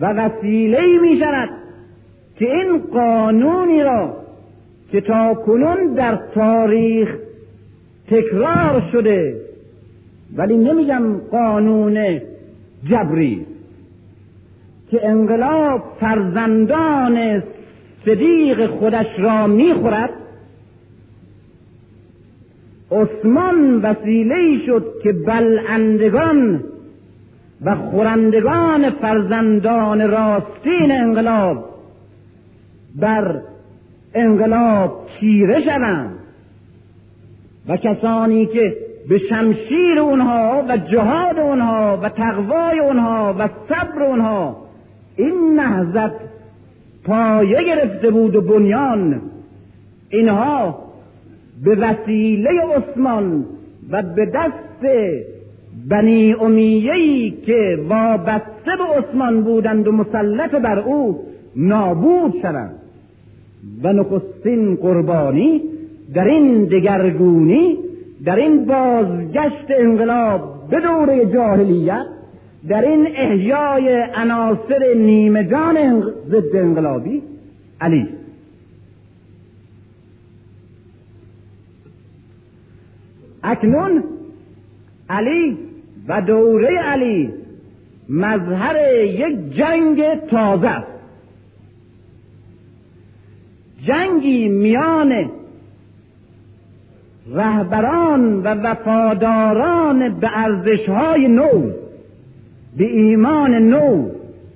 و 0.00 0.06
وسیله 0.06 0.80
می 1.02 1.18
شود 1.18 1.67
که 2.38 2.46
این 2.54 2.78
قانونی 2.78 3.82
را 3.82 4.16
که 4.92 5.00
تا 5.00 5.34
کنون 5.34 5.94
در 5.94 6.18
تاریخ 6.34 7.16
تکرار 8.10 8.88
شده 8.92 9.40
ولی 10.36 10.56
نمیگم 10.56 11.18
قانون 11.18 12.20
جبری 12.90 13.46
که 14.90 15.08
انقلاب 15.08 15.82
فرزندان 16.00 17.42
صدیق 18.04 18.66
خودش 18.66 19.06
را 19.18 19.46
می‌خورد 19.46 20.10
عثمان 22.90 23.80
وسیله 23.82 24.66
شد 24.66 24.84
که 25.02 25.12
بلندگان 25.12 26.64
و 27.64 27.76
خورندگان 27.76 28.90
فرزندان 28.90 30.10
راستین 30.10 30.92
انقلاب 30.92 31.77
بر 32.96 33.40
انقلاب 34.14 35.06
چیره 35.20 35.60
شوند 35.60 36.18
و 37.68 37.76
کسانی 37.76 38.46
که 38.46 38.76
به 39.08 39.18
شمشیر 39.18 39.98
اونها 39.98 40.64
و 40.68 40.76
جهاد 40.76 41.38
اونها 41.38 41.98
و 42.02 42.08
تقوای 42.08 42.78
اونها 42.78 43.34
و 43.38 43.48
صبر 43.68 44.02
اونها 44.02 44.56
این 45.16 45.60
نهزت 45.60 46.12
پایه 47.04 47.64
گرفته 47.64 48.10
بود 48.10 48.36
و 48.36 48.40
بنیان 48.40 49.22
اینها 50.10 50.78
به 51.64 51.74
وسیله 51.74 52.50
عثمان 52.76 53.44
و 53.90 54.02
به 54.02 54.26
دست 54.26 54.86
بنی 55.88 56.34
امیهی 56.34 57.30
که 57.46 57.78
وابسته 57.88 58.76
به 58.78 58.84
عثمان 58.98 59.42
بودند 59.42 59.88
و 59.88 59.92
مسلط 59.92 60.50
بر 60.50 60.78
او 60.78 61.24
نابود 61.56 62.34
شوند. 62.42 62.77
و 63.82 63.92
نخستین 63.92 64.76
قربانی 64.76 65.62
در 66.14 66.24
این 66.24 66.64
دگرگونی 66.64 67.78
در 68.24 68.36
این 68.36 68.64
بازگشت 68.64 69.66
انقلاب 69.68 70.68
به 70.70 70.80
دوره 70.80 71.26
جاهلیت 71.26 72.06
در 72.68 72.82
این 72.82 73.08
احیای 73.16 74.04
عناصر 74.14 74.94
نیمه 74.96 75.44
جان 75.44 76.02
ضد 76.28 76.56
انقلابی. 76.56 77.22
علی. 77.80 78.08
اکنون 83.42 84.04
علی 85.10 85.58
و 86.08 86.20
دوره 86.20 86.78
علی 86.78 87.30
مظهر 88.08 89.04
یک 89.04 89.54
جنگ 89.56 90.14
تازه 90.30 90.68
است. 90.68 90.97
جنگی 93.86 94.48
میان 94.48 95.30
رهبران 97.32 98.42
و 98.42 98.48
وفاداران 98.48 100.20
به 100.20 100.28
ارزشهای 100.34 101.28
نو 101.28 101.70
به 102.76 102.84
ایمان 102.84 103.54
نو 103.54 104.08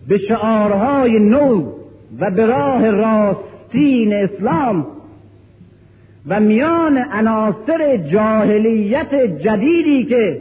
به 0.08 0.18
شعارهای 0.18 1.18
نو 1.18 1.72
و 2.20 2.30
به 2.30 2.46
راه 2.46 2.90
راستین 2.90 4.12
اسلام 4.12 4.86
و 6.28 6.40
میان 6.40 6.98
عناصر 6.98 7.96
جاهلیت 7.96 9.14
جدیدی 9.14 10.04
که 10.04 10.40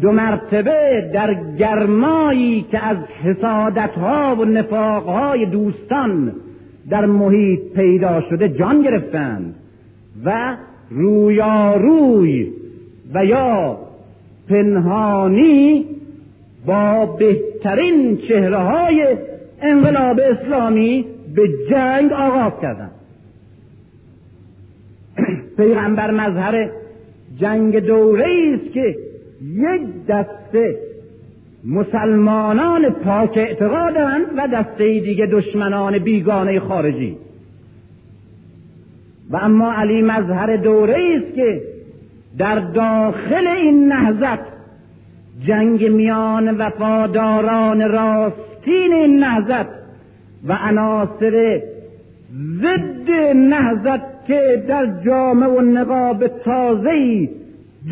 دو 0.00 0.12
مرتبه 0.12 1.10
در 1.14 1.34
گرمایی 1.58 2.66
که 2.70 2.86
از 2.86 2.96
حسادتها 3.24 4.36
و 4.36 4.44
نفاقهای 4.44 5.46
دوستان 5.46 6.32
در 6.90 7.06
محیط 7.06 7.60
پیدا 7.74 8.20
شده 8.20 8.48
جان 8.48 8.82
گرفتند 8.82 9.54
و 10.24 10.56
رویاروی 10.90 12.52
و 13.14 13.24
یا 13.24 13.78
پنهانی 14.48 15.86
با 16.66 17.06
بهترین 17.06 18.16
چهره 18.16 18.58
های 18.58 19.16
انقلاب 19.62 20.20
اسلامی 20.20 21.04
به 21.34 21.42
جنگ 21.70 22.12
آغاز 22.12 22.52
کردند. 22.62 22.90
پیغمبر 25.56 26.10
مظهر 26.10 26.70
جنگ 27.36 27.78
دوره 27.78 28.26
است 28.54 28.72
که 28.72 28.96
یک 29.42 30.06
دسته 30.08 30.78
مسلمانان 31.64 32.90
پاک 32.90 33.38
اعتقادند 33.38 34.26
و 34.36 34.48
دسته 34.48 35.00
دیگه 35.00 35.26
دشمنان 35.26 35.98
بیگانه 35.98 36.60
خارجی. 36.60 37.16
و 39.30 39.36
اما 39.36 39.72
علی 39.72 40.02
مظهر 40.02 40.56
دوره 40.56 40.96
است 41.16 41.34
که 41.34 41.60
در 42.38 42.58
داخل 42.58 43.46
این 43.46 43.92
نهزت 43.92 44.54
جنگ 45.46 45.84
میان 45.84 46.56
وفاداران 46.56 47.88
راستین 47.90 48.92
این 48.92 49.18
نهزت 49.18 49.66
و 50.48 50.52
عناصر 50.52 51.62
ضد 52.60 53.10
نهزت 53.34 54.26
که 54.26 54.64
در 54.68 54.86
جامعه 55.06 55.48
و 55.48 55.60
نقاب 55.60 56.26
تازهی 56.26 57.30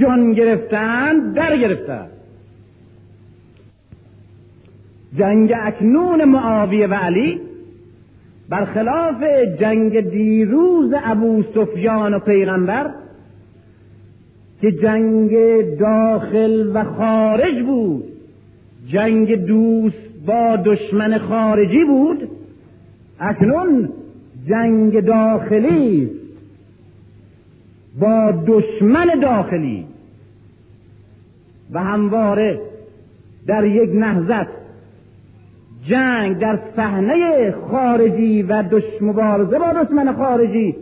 جان 0.00 0.32
گرفتن 0.32 1.32
در 1.32 1.56
گرفتن. 1.56 2.06
جنگ 5.18 5.52
اکنون 5.62 6.24
معاویه 6.24 6.86
و 6.86 6.94
علی 6.94 7.40
برخلاف 8.48 9.22
جنگ 9.60 10.00
دیروز 10.00 10.94
ابو 11.04 11.42
سفیان 11.54 12.14
و 12.14 12.18
پیغمبر 12.18 12.90
که 14.60 14.72
جنگ 14.72 15.30
داخل 15.78 16.70
و 16.74 16.84
خارج 16.84 17.62
بود 17.62 18.04
جنگ 18.86 19.34
دوست 19.46 20.26
با 20.26 20.56
دشمن 20.64 21.18
خارجی 21.18 21.84
بود 21.84 22.28
اکنون 23.20 23.88
جنگ 24.48 25.00
داخلی 25.00 26.10
با 28.00 28.32
دشمن 28.46 29.20
داخلی. 29.22 29.84
و 31.72 31.78
همواره 31.78 32.60
در 33.46 33.64
یک 33.64 33.90
نهزت 33.94 34.61
جنگ 35.88 36.38
در 36.38 36.58
صحنه 36.76 37.50
خارجی 37.70 38.42
و 38.42 38.62
دش 38.62 38.82
مبارزه 39.00 39.58
با 39.58 39.82
دشمن 39.82 40.12
خارجی 40.12 40.76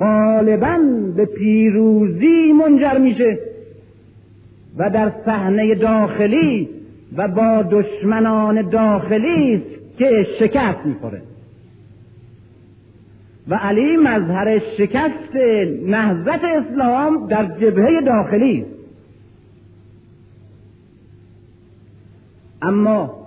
غالبا 0.00 0.78
به 1.16 1.24
پیروزی 1.24 2.52
منجر 2.52 2.98
میشه 2.98 3.38
و 4.78 4.90
در 4.90 5.12
صحنه 5.24 5.74
داخلی 5.74 6.68
و 7.16 7.28
با 7.28 7.62
دشمنان 7.70 8.68
داخلی 8.68 9.54
است 9.54 9.98
که 9.98 10.26
شکست 10.38 10.86
می‌خوره. 10.86 11.22
و 13.48 13.54
علی 13.54 13.96
مظهر 13.96 14.58
شکست 14.78 15.36
نهضت 15.86 16.44
اسلام 16.44 17.26
در 17.26 17.44
جبهه 17.44 18.00
داخلی. 18.06 18.64
اما 22.62 23.23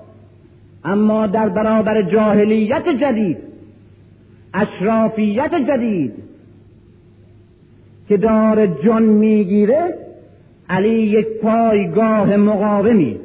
اما 0.84 1.28
در 1.28 1.50
برابر 1.50 2.02
جاهلیت 2.02 2.90
جدید 3.02 3.38
اشرافیت 4.54 5.52
جدید 5.68 6.14
که 8.08 8.18
دار 8.18 8.68
جان 8.68 9.04
می‌گیره 9.04 9.94
علی 10.70 10.90
یک 10.90 11.28
پایگاه 11.42 12.36
مقاومی. 12.36 13.20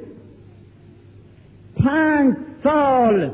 پنج 1.84 2.34
سال 2.64 3.30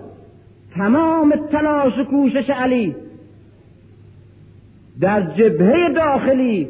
تمام 0.75 1.35
تلاش 1.53 1.99
و 1.99 2.05
کوشش 2.05 2.51
علی 2.51 2.95
در 5.01 5.21
جبهه 5.21 5.93
داخلی 5.95 6.69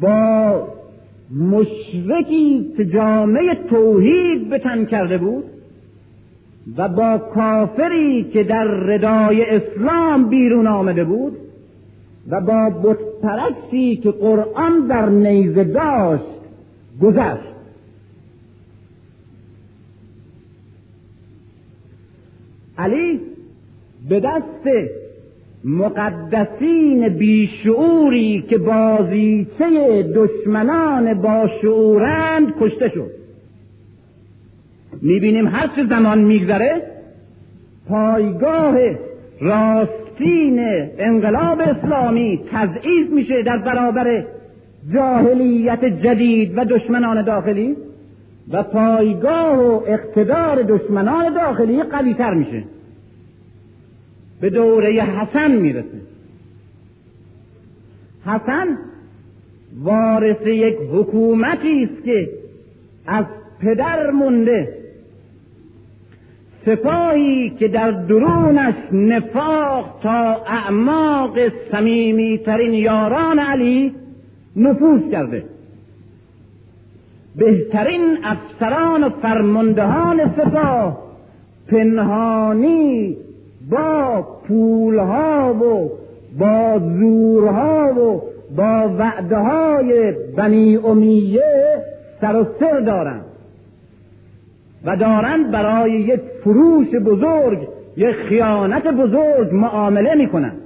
با 0.00 0.68
مشرکی 1.36 2.72
که 2.76 2.84
جامعه 2.84 3.54
توحید 3.70 4.50
به 4.50 4.58
تن 4.58 4.84
کرده 4.84 5.18
بود 5.18 5.44
و 6.76 6.88
با 6.88 7.18
کافری 7.18 8.24
که 8.32 8.44
در 8.44 8.64
ردای 8.64 9.44
اسلام 9.44 10.28
بیرون 10.28 10.66
آمده 10.66 11.04
بود 11.04 11.36
و 12.28 12.40
با 12.40 12.70
بتپرستی 12.70 13.96
که 13.96 14.10
قرآن 14.10 14.86
در 14.86 15.08
نیزه 15.08 15.64
داشت 15.64 16.24
گذشت. 17.02 17.50
علی 22.78 23.20
به 24.08 24.20
دست 24.20 24.90
مقدسین 25.64 27.08
بیشعوری 27.08 28.44
که 28.48 28.58
بازیچه 28.58 30.02
دشمنان 30.02 31.14
با 31.14 31.48
شعورند 31.62 32.54
کشته 32.60 32.88
شد. 32.88 33.19
می‌بینیم 35.02 35.48
هر 35.48 35.66
چه 35.76 35.86
زمان 35.86 36.18
میگذره 36.18 36.82
پایگاه 37.88 38.76
راستین 39.40 40.58
انقلاب 40.98 41.60
اسلامی 41.60 42.40
تضعیف 42.52 43.10
میشه 43.10 43.42
در 43.42 43.58
برابر 43.58 44.24
جاهلیت 44.94 45.84
جدید 45.84 46.58
و 46.58 46.64
دشمنان 46.64 47.22
داخلی 47.22 47.76
و 48.52 48.62
پایگاه 48.62 49.58
و 49.58 49.82
اقتدار 49.86 50.62
دشمنان 50.62 51.34
داخلی 51.34 51.82
قوی 51.82 52.14
تر 52.14 52.34
میشه. 52.34 52.62
به 54.40 54.50
دوره 54.50 55.02
حسن 55.02 55.50
می‌رسه. 55.50 56.00
حسن 58.26 58.78
وارث 59.82 60.46
یک 60.46 60.76
حکومتی 60.92 61.84
است 61.84 62.04
که 62.04 62.28
از 63.06 63.24
پدر 63.60 64.10
مونده. 64.10 64.79
سپاهی 66.66 67.50
که 67.58 67.68
در 67.68 67.90
درونش 67.90 68.74
نفاق 68.92 70.00
تا 70.02 70.42
اعماق 70.46 71.38
سمیمی 71.72 72.38
ترین 72.38 72.74
یاران 72.74 73.38
علی 73.38 73.92
نفوذ 74.56 75.00
کرده. 75.10 75.44
بهترین 77.36 78.18
افسران 78.24 79.04
و 79.04 79.10
فرماندهان 79.22 80.34
سپاه 80.36 80.98
پنهانی 81.68 83.16
با 83.70 84.26
پولها 84.48 85.54
و 85.54 85.90
با 86.38 86.78
زورها 86.78 87.92
و 87.94 88.22
با 88.56 88.94
وعده 88.98 89.36
های 89.36 90.12
بنی 90.36 90.76
امیه 90.76 91.84
سر 92.20 92.36
و 92.36 92.46
سر 92.60 92.80
دارند. 92.80 93.29
و 94.84 94.96
دارند 94.96 95.50
برای 95.50 95.92
یک 95.92 96.20
فروش 96.44 96.88
بزرگ 96.88 97.68
یک 97.96 98.16
خیانت 98.28 98.86
بزرگ 98.86 99.54
معامله 99.54 100.14
می‌کنند. 100.14 100.60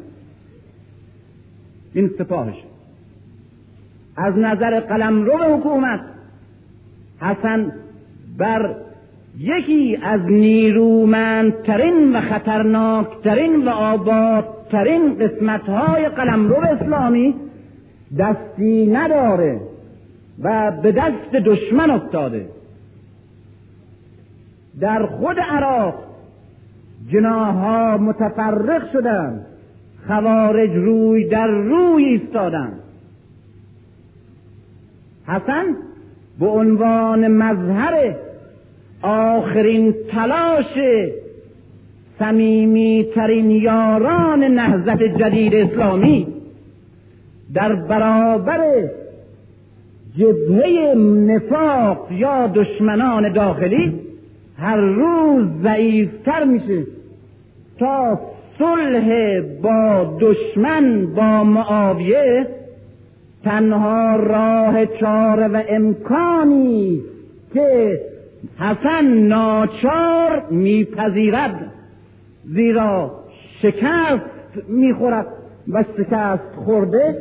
این 1.95 2.11
سپاهش. 2.19 2.57
از 4.17 4.39
نظر 4.39 4.81
قلمرو 4.81 5.57
حکومت 5.57 6.01
حسن 7.21 7.73
بر 8.39 8.75
یکی 9.39 9.99
از 10.03 10.21
نیرومندترین 10.21 12.17
و 12.17 12.21
خطرناکترین 12.21 13.65
و 13.65 13.69
آبادترین 13.69 15.19
قسمتهای 15.19 16.09
قلمرو 16.09 16.57
اسلامی 16.57 17.35
دستی 18.19 18.87
نداره 18.87 19.61
و 20.43 20.71
به 20.83 20.93
دست 20.93 21.33
دشمن 21.33 21.91
افتاده. 21.91 22.47
در 24.81 25.07
خود 25.07 25.37
عراق 25.39 25.95
جناها 27.13 27.97
متفرق 27.97 28.93
شدند 28.93 29.47
خوارج 30.07 30.71
روی 30.71 31.29
در 31.29 31.47
روی 31.47 32.05
ایستادند. 32.05 32.81
حسن 35.27 35.65
به 36.41 36.47
عنوان 36.47 37.29
مظهر 37.29 38.15
آخرین 39.03 39.95
تلاش 40.13 40.79
سمیمی 42.19 43.07
ترین 43.15 43.51
یاران 43.51 44.45
نهضت 44.45 45.03
جدید 45.03 45.55
اسلامی 45.55 46.27
در 47.55 47.75
برابر 47.75 48.89
جبهه 50.19 50.95
نفاق 51.27 52.13
یا 52.13 52.47
دشمنان 52.47 53.33
داخلی 53.33 54.04
هر 54.59 54.77
روز 54.77 55.47
ضعیفتر 55.63 56.45
میشه. 56.45 56.83
تا 57.79 58.21
صلح 58.59 59.41
با 59.63 60.17
دشمن 60.21 61.15
با 61.15 61.45
معاویه 61.45 62.47
تنها 63.45 64.17
راه 64.17 64.87
چاره 64.87 65.49
و 65.49 65.63
امکانی 65.69 67.03
که 67.55 68.01
حسن 68.59 69.05
ناچار 69.05 70.43
میپذیرد. 70.51 71.71
زیرا 72.45 73.11
شکست 73.63 74.69
می‌خورد 74.69 75.27
و 75.69 75.85
شکست 75.97 76.55
خورده 76.65 77.17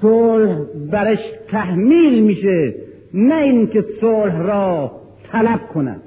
صلح 0.00 0.56
برش 0.90 1.18
تحمیل 1.48 2.22
میشه. 2.22 2.74
نه 3.14 3.34
اینکه 3.34 3.84
صلح 4.00 4.42
را 4.42 4.92
طلب 5.32 5.60
کند. 5.74 6.02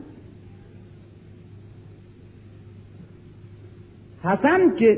حسن 4.24 4.76
که 4.80 4.98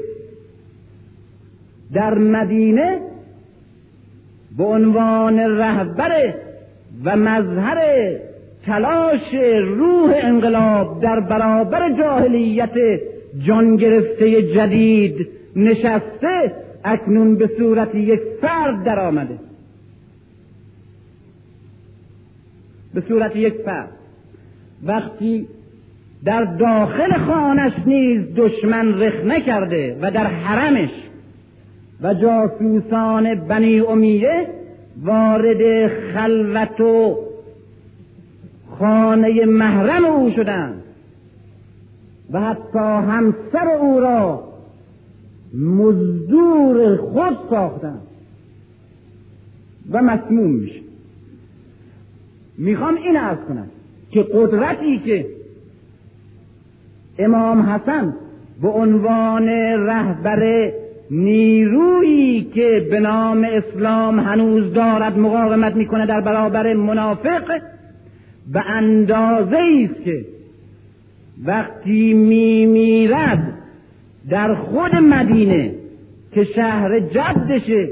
در 1.93 2.13
مدینه 2.13 2.99
به 4.57 4.63
عنوان 4.63 5.39
رهبر 5.39 6.34
و 7.03 7.15
مظهر 7.15 7.80
تلاش 8.65 9.34
روح 9.65 10.13
انقلاب 10.24 11.01
در 11.01 11.19
برابر 11.19 11.97
جاهلیت 11.97 12.74
جان 13.47 13.76
گرفته 13.76 14.41
جدید 14.41 15.28
نشسته 15.55 16.53
اکنون 16.86 17.36
به 17.36 17.49
صورت 17.57 17.95
یک 17.95 18.19
فرد 18.41 18.84
در 18.84 18.99
آمده. 18.99 19.38
به 22.93 23.01
صورت 23.01 23.36
یک 23.36 23.53
فرد. 23.53 23.89
وقتی 24.86 25.47
در 26.26 26.43
داخل 26.43 27.17
خانش 27.28 27.74
نیز 27.86 28.21
دشمن 28.36 28.99
رخنه 28.99 29.41
کرده 29.41 29.97
و 30.01 30.11
در 30.11 30.28
حرمش. 30.28 30.89
و 32.01 32.13
جاسوسان 32.13 33.36
بنی 33.36 33.80
امیه 33.80 34.47
وارد 35.03 35.88
خلوت 36.13 36.82
و 36.82 37.17
خانه 38.80 39.45
محرم 39.45 40.05
او 40.05 40.32
شدند. 40.32 40.84
و 42.32 42.41
حتی 42.41 42.80
همسر 42.80 43.67
او 43.80 43.99
را 43.99 44.43
مزدور 45.53 46.97
خود 46.97 47.38
ساختند. 47.49 48.01
و 49.91 50.01
مسموم 50.01 50.51
میشه. 50.51 50.80
می‌خوام 52.57 52.95
این 52.95 53.17
ارز 53.17 53.38
کنم 53.47 53.67
که 54.11 54.24
قدرتی 54.24 54.99
که 54.99 55.26
امام 57.20 57.61
حسن 57.61 58.14
به 58.61 58.70
عنوان 58.70 59.49
رهبر 59.88 60.72
نیرویی 61.11 62.43
که 62.43 62.88
به 62.91 62.99
نام 62.99 63.47
اسلام 63.51 64.20
هنوز 64.20 64.74
دارد 64.74 65.20
مقاومت 65.20 65.76
می‌کنه 65.76 66.05
در 66.05 66.22
برابر 66.22 66.74
منافق 66.74 67.61
به 68.53 68.61
اندازه 68.70 69.57
است 69.57 70.03
که 70.03 70.26
وقتی 71.45 72.14
میمیرد 72.14 73.53
در 74.30 74.55
خود 74.55 74.95
مدینه 74.95 75.72
که 76.34 76.43
شهر 76.43 76.99
جدشه 76.99 77.89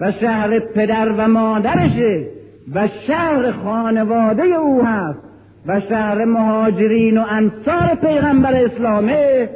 و 0.00 0.12
شهر 0.12 0.58
پدر 0.58 1.08
و 1.18 1.28
مادرشه 1.28 2.26
و 2.74 2.88
شهر 3.06 3.52
خانواده 3.52 4.42
او 4.42 4.84
هست 4.84 5.31
و 5.66 5.80
شهر 5.80 6.24
مهاجرین 6.24 7.18
و 7.18 7.24
انصار 7.28 7.94
پیغمبر 7.94 8.54
اسلامه 8.54 9.48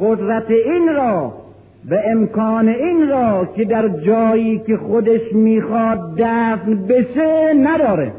قدرت 0.00 0.50
این 0.50 0.94
را 0.94 1.42
و 1.90 1.98
امکان 2.04 2.68
این 2.68 3.08
را 3.08 3.48
که 3.56 3.64
در 3.64 3.88
جایی 3.88 4.58
که 4.58 4.76
خودش 4.76 5.32
می‌خواد 5.32 6.14
دفن 6.16 6.74
بشه 6.74 7.54
نداره. 7.54 8.12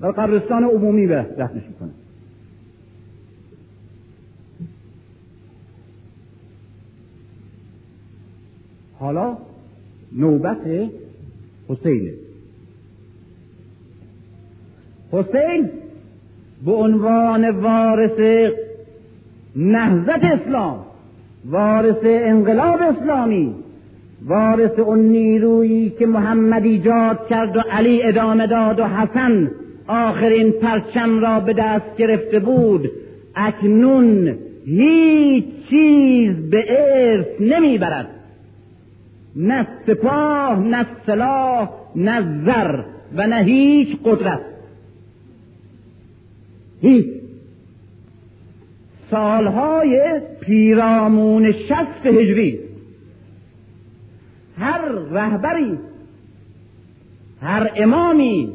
و 0.00 0.06
قبرستان 0.06 0.64
عمومی 0.64 1.06
به 1.06 1.26
دفنش 1.38 1.62
می‌کنه. 1.68 1.90
حالا 8.98 9.36
نوبت 10.12 10.90
حسینه 11.68 12.12
حسین 15.12 15.70
به 16.64 16.72
عنوان 16.72 17.50
وارث 17.50 18.50
نهضت 19.56 20.24
اسلام 20.24 20.84
وارث 21.50 21.96
انقلاب 22.02 22.80
اسلامی 22.82 23.54
وارث 24.26 24.78
اون 24.78 24.98
نیرویی 24.98 25.90
که 25.90 26.06
محمد 26.06 26.64
ایجاد 26.64 27.28
کرد 27.30 27.56
و 27.56 27.60
علی 27.60 28.02
ادامه 28.02 28.46
داد 28.46 28.80
و 28.80 28.84
حسن 28.84 29.50
آخرین 29.86 30.52
پرچم 30.52 31.20
را 31.20 31.40
به 31.40 31.52
دست 31.52 31.96
گرفته 31.98 32.38
بود 32.38 32.90
اکنون 33.34 34.38
هیچ 34.64 35.44
چیز 35.70 36.50
به 36.50 36.64
ارث 36.68 37.26
نمی‌برد. 37.40 38.17
نه 39.38 39.66
سپاه 39.86 40.58
نه 40.58 40.86
سلاح 41.06 41.70
نه 41.96 42.44
زر 42.44 42.84
و 43.14 43.26
نه 43.26 43.44
هیچ 43.44 43.96
قدرت. 44.04 44.40
هیچ. 46.80 47.06
سالهای 49.10 50.20
پیرامون 50.40 51.52
شست 51.52 52.06
هجری. 52.06 52.58
هر 54.58 54.80
رهبری 55.10 55.78
هر 57.42 57.70
امامی 57.76 58.52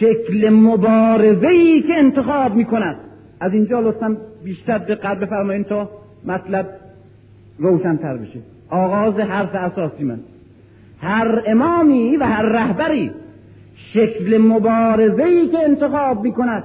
شکل 0.00 0.50
مبارزه 0.50 1.46
ای 1.48 1.82
که 1.82 1.94
انتخاب 1.96 2.54
می 2.54 2.64
کند 2.64 2.96
از 3.40 3.52
اینجا 3.52 3.80
لطفا 3.80 4.16
بیشتر 4.44 4.78
دقت 4.78 5.18
بفرمایید 5.18 5.66
تا 5.66 5.90
مطلب 6.24 6.68
روشنتر 7.58 8.16
بشه. 8.16 8.57
آغاز 8.70 9.14
حرف 9.14 9.54
اساسی 9.54 10.04
من. 10.04 10.20
هر 11.02 11.42
امامی 11.46 12.16
و 12.16 12.24
هر 12.24 12.42
رهبری 12.42 13.10
شکل 13.92 14.38
مبارزه 14.38 15.22
ای 15.22 15.48
که 15.48 15.58
انتخاب 15.58 16.22
می 16.22 16.32
کند 16.32 16.64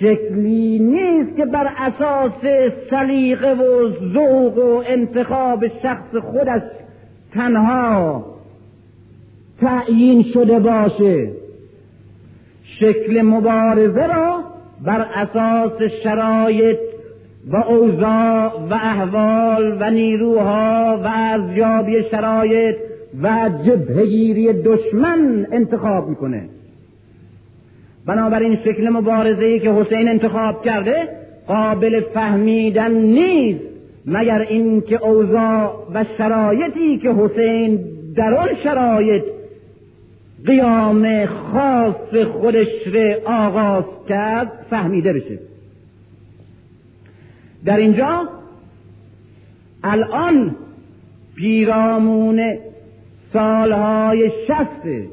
شکلی 0.00 0.78
نیست 0.78 1.36
که 1.36 1.46
بر 1.46 1.72
اساس 1.78 2.72
سلیقه 2.90 3.54
و 3.54 3.90
ذوق 4.12 4.58
و 4.58 4.82
انتخاب 4.86 5.68
شخص 5.82 6.16
خودش 6.22 6.62
تنها 7.34 8.24
تعیین 9.60 10.22
شده 10.22 10.58
باشه. 10.58 11.30
شکل 12.80 13.22
مبارزه 13.22 14.06
را 14.06 14.44
بر 14.84 15.06
اساس 15.14 15.82
شرایط 16.02 16.78
و 17.46 17.56
اوضاع 17.56 18.52
و 18.70 18.74
احوال 18.74 19.76
و 19.80 19.90
نیروها 19.90 21.00
و 21.04 21.10
ارزیابی 21.14 22.02
شرایط 22.10 22.76
و 23.22 23.50
جبهگیری 23.66 24.52
دشمن 24.52 25.46
انتخاب 25.52 26.08
می‌کنه. 26.08 26.48
بنابراین 28.06 28.56
شکل 28.64 28.88
مبارزه 28.88 29.58
که 29.58 29.72
حسین 29.72 30.08
انتخاب 30.08 30.64
کرده 30.64 31.08
قابل 31.46 32.00
فهمیدن 32.00 32.92
نیست 32.92 33.60
مگر 34.06 34.46
اینکه 34.48 35.04
اوضاع 35.04 35.72
و 35.94 36.04
شرایطی 36.18 36.98
که 36.98 37.12
حسین 37.12 37.80
در 38.16 38.34
آن 38.34 38.48
شرایط 38.64 39.22
قیام 40.46 41.26
خاص 41.26 42.14
خودش 42.32 42.68
را 42.92 43.14
آغاز 43.24 43.84
کرد 44.08 44.52
فهمیده 44.70 45.12
بشه. 45.12 45.38
در 47.66 47.76
اینجا 47.76 48.28
الان 49.84 50.56
پیرامون 51.34 52.58
سالهای 53.32 54.30
شست 54.48 55.08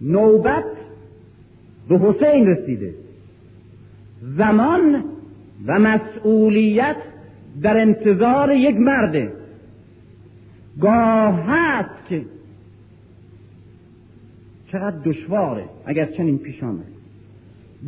نوبت 0.00 0.64
به 1.88 1.98
حسین 1.98 2.46
رسیده. 2.46 2.94
زمان 4.36 5.04
و 5.66 5.78
مسئولیت 5.78 6.96
در 7.62 7.76
انتظار 7.80 8.52
یک 8.52 8.76
مرده 8.76 9.32
گاه 10.80 11.44
هست 11.46 12.08
که 12.08 12.24
چقدر 14.72 14.96
دشواره. 15.04 15.64
اگر 15.86 16.06
چنین 16.06 16.38
پیش 16.38 16.62
آمد 16.62 16.97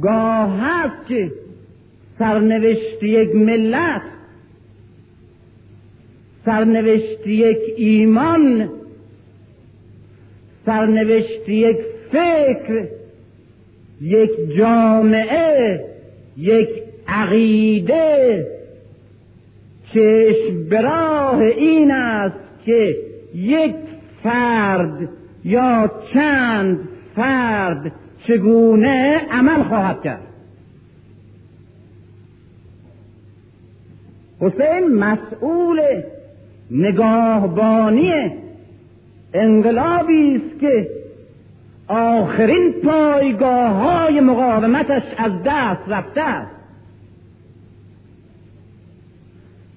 گاه 0.02 0.60
هست 0.60 1.06
که 1.08 1.32
سرنوشت 2.18 3.02
یک 3.02 3.34
ملت 3.34 4.02
سرنوشت 6.44 7.26
یک 7.26 7.58
ایمان 7.76 8.68
سرنوشت 10.66 11.48
یک 11.48 11.76
فکر 12.12 12.88
یک 14.00 14.30
جامعه 14.58 15.84
یک 16.36 16.68
عقیده. 17.08 18.46
چشم 19.94 20.68
براه 20.70 21.38
این 21.40 21.90
است 21.90 22.64
که 22.64 22.96
یک 23.34 23.74
فرد 24.22 25.08
یا 25.44 25.90
چند 26.14 26.88
فرد 27.16 27.92
چگونه 28.26 29.20
عمل 29.30 29.62
خواهد 29.62 30.02
کرد؟ 30.02 30.22
حسین 34.40 34.94
مسئول 34.94 35.80
نگاهبانی 36.70 38.12
انقلابی 39.34 40.36
است 40.36 40.60
که 40.60 40.88
آخرین 41.88 42.72
پایگاه 42.84 43.72
های 43.72 44.20
مقاومتش 44.20 45.02
از 45.18 45.32
دست 45.44 45.88
رفته 45.88 46.22
است. 46.22 46.60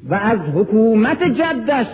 و 0.09 0.13
از 0.15 0.39
حکومت 0.39 1.23
جدش 1.23 1.87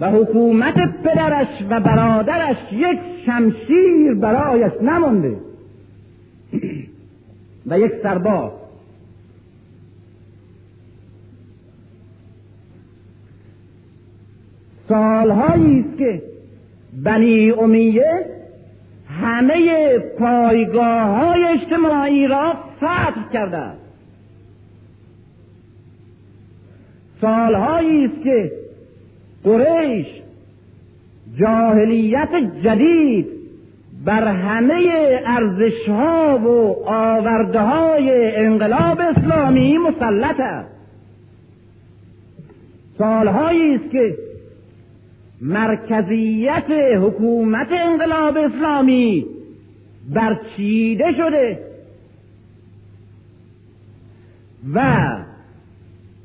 و 0.00 0.10
حکومت 0.10 0.74
پدرش 1.02 1.48
و 1.70 1.80
برادرش 1.80 2.56
یک 2.72 2.98
شمشیر 3.26 4.14
برایش 4.14 4.72
نمانده. 4.82 5.36
و 7.66 7.78
یک 7.78 7.92
سرباز. 8.02 8.50
سالهایی 14.88 15.80
است 15.80 15.98
که 15.98 16.22
بنی 17.02 17.50
امیه 17.50 18.26
همه 19.08 19.98
پایگاه 19.98 21.06
های 21.06 21.44
اجتماعی 21.44 22.26
را 22.26 22.54
فتح 22.76 23.32
کرده 23.32 23.56
است. 23.56 23.80
سالهایی 27.20 28.04
است 28.04 28.22
که 28.24 28.52
قریش 29.44 30.06
جاهلیت 31.38 32.30
جدید 32.64 33.26
بر 34.04 34.28
همه 34.28 34.74
ارزش 35.26 35.88
ها 35.88 36.38
و 36.38 36.88
آورده 36.88 37.60
های 37.60 38.36
انقلاب 38.36 39.00
اسلامی 39.00 39.78
مسلط 39.78 40.40
است. 40.40 40.70
سالهایی 42.98 43.74
است 43.74 43.90
که 43.90 44.16
مرکزیت 45.40 46.70
حکومت 47.02 47.68
انقلاب 47.70 48.36
اسلامی 48.36 49.26
برچیده 50.14 51.12
شده 51.16 51.58
و 54.74 55.06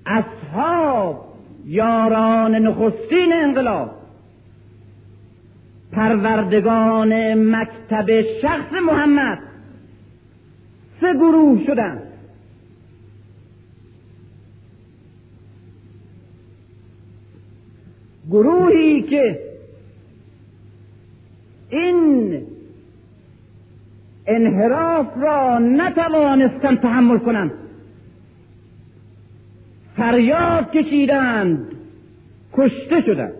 اصحاب 0.06 1.26
یاران 1.66 2.56
نخستین 2.56 3.34
انقلاب 3.34 3.99
پروردگان 5.92 7.34
مکتب 7.56 8.22
شخص 8.42 8.74
محمد. 8.74 9.40
سه 11.02 11.14
گروه 11.14 11.66
شدند 11.66 12.10
گروهی 18.32 19.02
که 19.02 19.40
این 21.70 22.42
انحراف 24.28 25.08
را 25.18 25.60
نتوانستن 25.60 26.76
تحمل 26.76 27.18
کنند. 27.18 27.52
فریاد 29.98 30.72
کشیدند. 30.72 31.68
کشته 32.54 33.02
شدند. 33.06 33.39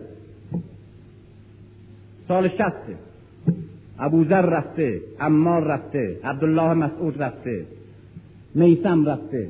سال 2.30 2.48
شسته 2.48 2.96
ابوذر 3.98 4.42
رفته 4.42 5.00
امار 5.20 5.64
رفته 5.64 6.20
عبدالله 6.24 6.74
مسعود 6.74 7.22
رفته 7.22 7.66
میسم 8.54 9.08
رفته. 9.08 9.48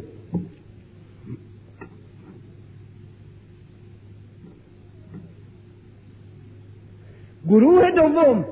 گروه 7.49 7.91
دوم. 7.91 8.45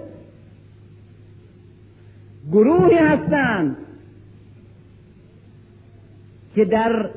گروهی 2.52 2.94
هستند 2.94 3.76
که 6.54 6.64
در 6.64 7.10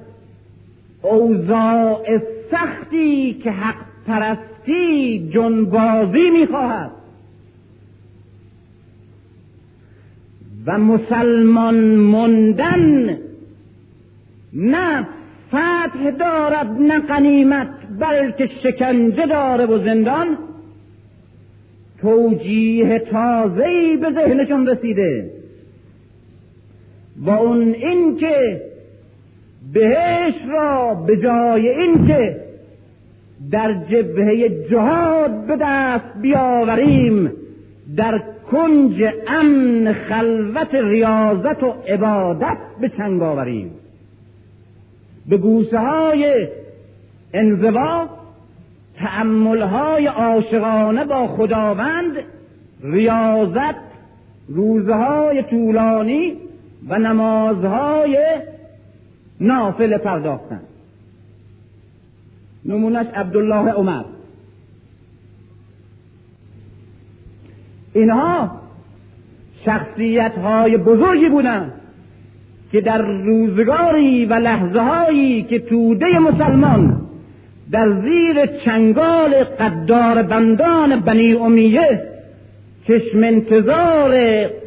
اوضاع 1.02 2.20
سختی 2.52 3.34
که 3.34 3.52
حق 3.52 3.86
پرستی 4.08 5.30
جنبازی 5.34 6.30
می‌خواهد. 6.30 7.01
و 10.66 10.78
مسلمان 10.78 11.76
مندن 11.96 13.18
نه 14.54 15.08
فتح 15.48 16.12
دارد 16.20 16.68
نه 16.80 17.00
قنیمت 17.00 17.68
بلکه 18.00 18.50
شکنجه 18.64 19.26
داره 19.26 19.66
و 19.66 19.84
زندان. 19.84 20.38
توجیه 22.02 23.00
تازه‌ای 23.00 23.98
به 23.98 24.12
ذهنشون 24.12 24.68
رسیده. 24.68 25.32
و 27.18 27.30
اون 27.30 27.62
این 27.62 28.18
که 28.18 28.62
بهش 29.74 30.34
را 30.48 30.94
به 30.94 31.18
جای 31.18 31.70
اینکه 31.70 32.42
در 33.52 33.74
جبهه 33.74 34.50
جهاد 34.72 35.48
به 35.48 35.58
دست 35.62 36.22
بیاوریم 36.22 37.32
در 37.98 38.24
کنج 38.52 39.04
امن 39.28 39.94
خلوت 39.94 40.74
ریاضت 40.74 41.64
و 41.64 41.74
عبادت 41.88 42.58
به 42.82 42.90
چنگ 42.90 43.22
آوریم. 43.22 43.72
به 45.30 45.38
گوشه 45.38 45.80
های 45.80 46.48
انزوا 47.34 48.10
تعمل 48.98 49.62
های 49.62 50.08
عاشقانه 50.08 51.06
با 51.06 51.28
خداوند 51.28 52.14
ریاضت 52.84 53.76
روزهای 54.48 55.44
طولانی 55.44 56.38
و 56.88 57.00
نمازهای 57.00 58.18
نافل 59.40 59.98
پرداختن. 59.98 60.62
نمونش 62.66 63.08
عبدالله 63.16 63.72
عمر. 63.72 64.04
اینها 67.94 68.52
شخصیت 69.66 70.32
های 70.38 70.78
بزرگی 70.78 71.30
بودند 71.30 71.74
که 72.72 72.82
در 72.82 73.02
روزگاری 73.02 74.26
و 74.26 74.34
لحظه 74.34 74.80
هایی 74.80 75.44
که 75.44 75.60
توده 75.60 76.20
مسلمان 76.20 77.02
در 77.72 78.02
زیر 78.02 78.46
چنگال 78.46 79.44
قدار 79.44 80.24
بندان 80.24 81.00
بنی 81.00 81.34
امیه 81.34 82.02
چشم 82.88 83.24
انتظار 83.24 84.12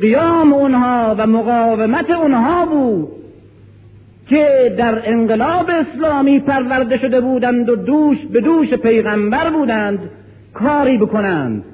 قیام 0.01 0.53
اونها 0.53 1.15
و 1.19 1.27
مقاومت 1.27 2.11
اونها 2.11 2.67
بود 2.67 3.09
که 4.29 4.75
در 4.79 5.03
انقلاب 5.13 5.71
اسلامی 5.71 6.41
پرورده 6.41 6.99
شده 6.99 7.21
بودند 7.21 7.69
و 7.69 7.77
دوش 7.77 8.19
به 8.33 8.41
دوش 8.41 8.75
پیغمبر 8.75 9.51
بودند 9.51 9.99
کاری 10.55 10.99
بکنند. 10.99 11.65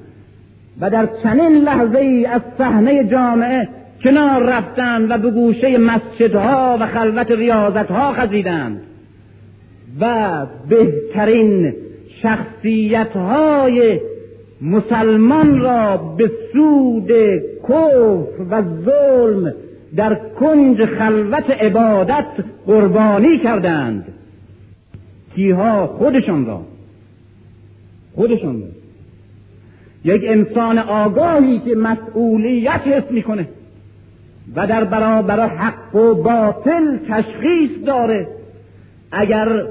و 0.79 0.89
در 0.89 1.09
چنین 1.23 1.55
لحظه 1.57 1.97
ای 1.97 2.25
از 2.25 2.41
صحنه 2.57 3.03
جامعه 3.03 3.67
کنار 4.03 4.43
رفتند 4.43 5.11
و 5.11 5.17
به 5.17 5.31
گوشه 5.31 5.77
مسجدها 5.77 6.77
و 6.81 6.87
خلوت 6.87 7.31
ریاضتها 7.31 8.13
خزیدند 8.13 8.81
و 9.99 10.45
بهترین 10.69 11.73
شخصیتهای 12.21 13.99
مسلمان 14.61 15.59
را 15.59 15.97
به 15.97 16.31
سود 16.53 17.11
کفر 17.63 18.41
و 18.49 18.63
ظلم 18.85 19.53
در 19.95 20.19
کنج 20.39 20.85
خلوت 20.85 21.49
عبادت 21.49 22.25
قربانی 22.67 23.39
کردند. 23.39 24.05
کیها؟ 25.35 25.87
خودشان 25.87 26.45
را. 26.45 26.61
خودشان 28.15 28.61
را. 28.61 28.67
یک 30.05 30.21
انسان 30.27 30.77
آگاهی 30.77 31.59
که 31.59 31.75
مسئولیت 31.75 32.81
حس 32.87 33.11
می‌کنه 33.11 33.47
و 34.55 34.67
در 34.67 34.83
برابر 34.83 35.47
حق 35.47 35.95
و 35.95 36.13
باطل 36.13 36.97
تشخیص 37.09 37.85
داره. 37.85 38.27
اگر 39.11 39.65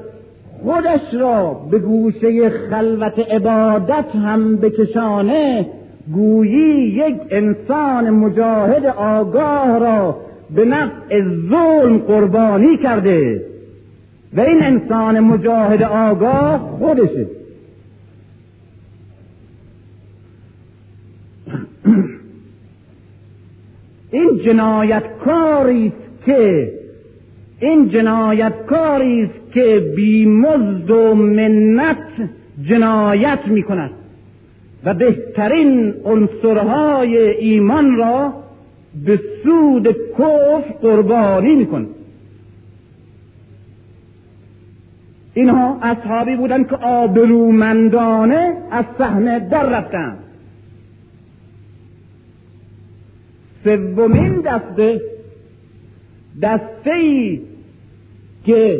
خودش 0.63 1.13
را 1.13 1.61
به 1.71 1.79
گوشه 1.79 2.49
خلوت 2.49 3.19
عبادت 3.19 4.15
هم 4.15 4.57
بکشانه 4.57 5.65
گویی 6.13 6.87
یک 6.87 7.15
انسان 7.29 8.09
مجاهد 8.09 8.85
آگاه 8.85 9.79
را 9.79 10.17
به 10.55 10.65
نفع 10.65 11.21
ظلم 11.49 11.97
قربانی 11.97 12.77
کرده 12.77 13.45
و 14.33 14.41
این 14.41 14.63
انسان 14.63 15.19
مجاهد 15.19 15.83
آگاه 15.83 16.57
خودشه. 16.79 17.40
این 24.11 24.37
جنایتکاری 24.45 25.87
است 25.87 26.25
که 26.25 26.71
این 27.59 27.89
جنایتکاری 27.89 29.21
است 29.23 29.51
که 29.53 29.93
بیمزد 29.95 30.91
و 30.91 31.15
منت 31.15 32.07
جنایت 32.63 33.39
می 33.47 33.63
کند 33.63 33.91
و 34.83 34.93
بهترین 34.93 35.93
عنصرهای 36.05 37.17
ایمان 37.17 37.95
را 37.95 38.33
به 39.05 39.19
سود 39.43 39.87
کفر 40.17 40.73
قربانی 40.81 41.55
می 41.55 41.65
کند 41.65 41.87
اینها 45.33 45.77
اصحابی 45.81 46.35
بودند 46.35 46.69
که 46.69 46.75
آبرومندانه 46.75 48.57
از 48.71 48.85
صحنه 48.97 49.39
در 49.39 49.69
رفتند. 49.69 50.17
سومین 53.63 54.41
دسته 54.41 55.01
دسته 56.41 56.93
ای 56.93 57.41
که 58.45 58.79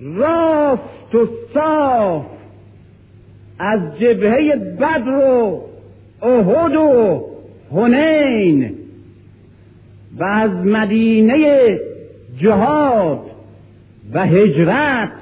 راست 0.00 1.14
و 1.14 1.28
صاف 1.54 2.26
از 3.58 3.80
جبهه 3.98 4.56
بدر 4.56 5.08
و 5.08 5.62
احد 6.22 6.76
و 6.76 7.24
هنین 7.72 8.74
و 10.18 10.24
از 10.24 10.50
مدینه 10.50 11.78
جهاد 12.38 13.20
و 14.12 14.26
هجرت 14.26 15.12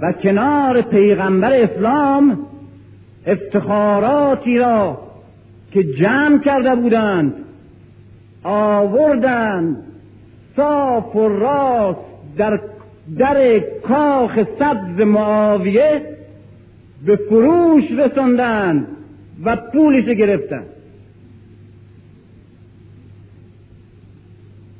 و 0.00 0.12
کنار 0.12 0.82
پیغمبر 0.82 1.52
اسلام 1.52 2.38
افتخاراتی 3.26 4.58
را 4.58 4.98
که 5.72 5.82
جمع 5.84 6.38
کرده 6.38 6.74
بودند 6.74 7.34
آوردند 8.44 9.76
صاف 10.56 11.16
و 11.16 11.28
راست 11.28 12.00
در 12.36 12.60
در 13.18 13.60
کاخ 13.60 14.38
سبز 14.58 15.00
معاویه 15.00 16.02
به 17.06 17.16
فروش 17.16 17.84
رساندند 17.90 18.86
و 19.44 19.56
پولش 19.56 20.04
گرفتند. 20.04 20.66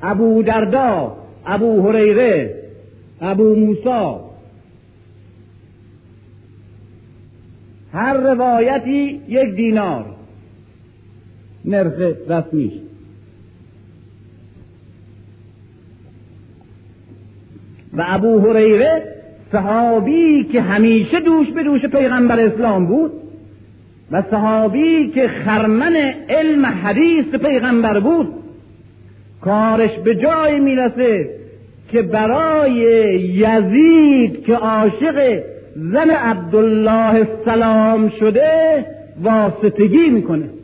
ابو 0.02 0.42
دردا 0.42 1.16
ابو 1.46 1.88
هریره 1.88 2.54
ابو 3.20 3.54
موسا 3.54 4.30
هر 7.92 8.16
روایتی 8.16 9.20
یک 9.28 9.54
دینار. 9.56 10.04
نرخ 11.64 11.92
رسمیش. 12.28 12.72
و 17.96 18.04
ابو 18.06 18.38
هریره 18.38 19.02
صحابی 19.52 20.44
که 20.44 20.60
همیشه 20.60 21.20
دوش 21.20 21.48
به 21.48 21.62
دوش 21.62 21.86
پیغمبر 21.86 22.40
اسلام 22.40 22.86
بود 22.86 23.12
و 24.10 24.22
صحابی 24.30 25.10
که 25.14 25.28
خرمن 25.28 25.96
علم 26.28 26.66
حدیث 26.66 27.26
پیغمبر 27.26 28.00
بود 28.00 28.28
کارش 29.40 29.90
به 30.04 30.14
جای 30.14 30.60
می‌رسه 30.60 31.30
که 31.90 32.02
برای 32.02 32.72
یزید 33.20 34.44
که 34.44 34.54
عاشق 34.54 35.42
زن 35.76 36.10
عبدالله 36.10 37.14
السلام 37.14 38.08
شده 38.08 38.84
واسطگی 39.22 40.10
می‌کنه. 40.10 40.61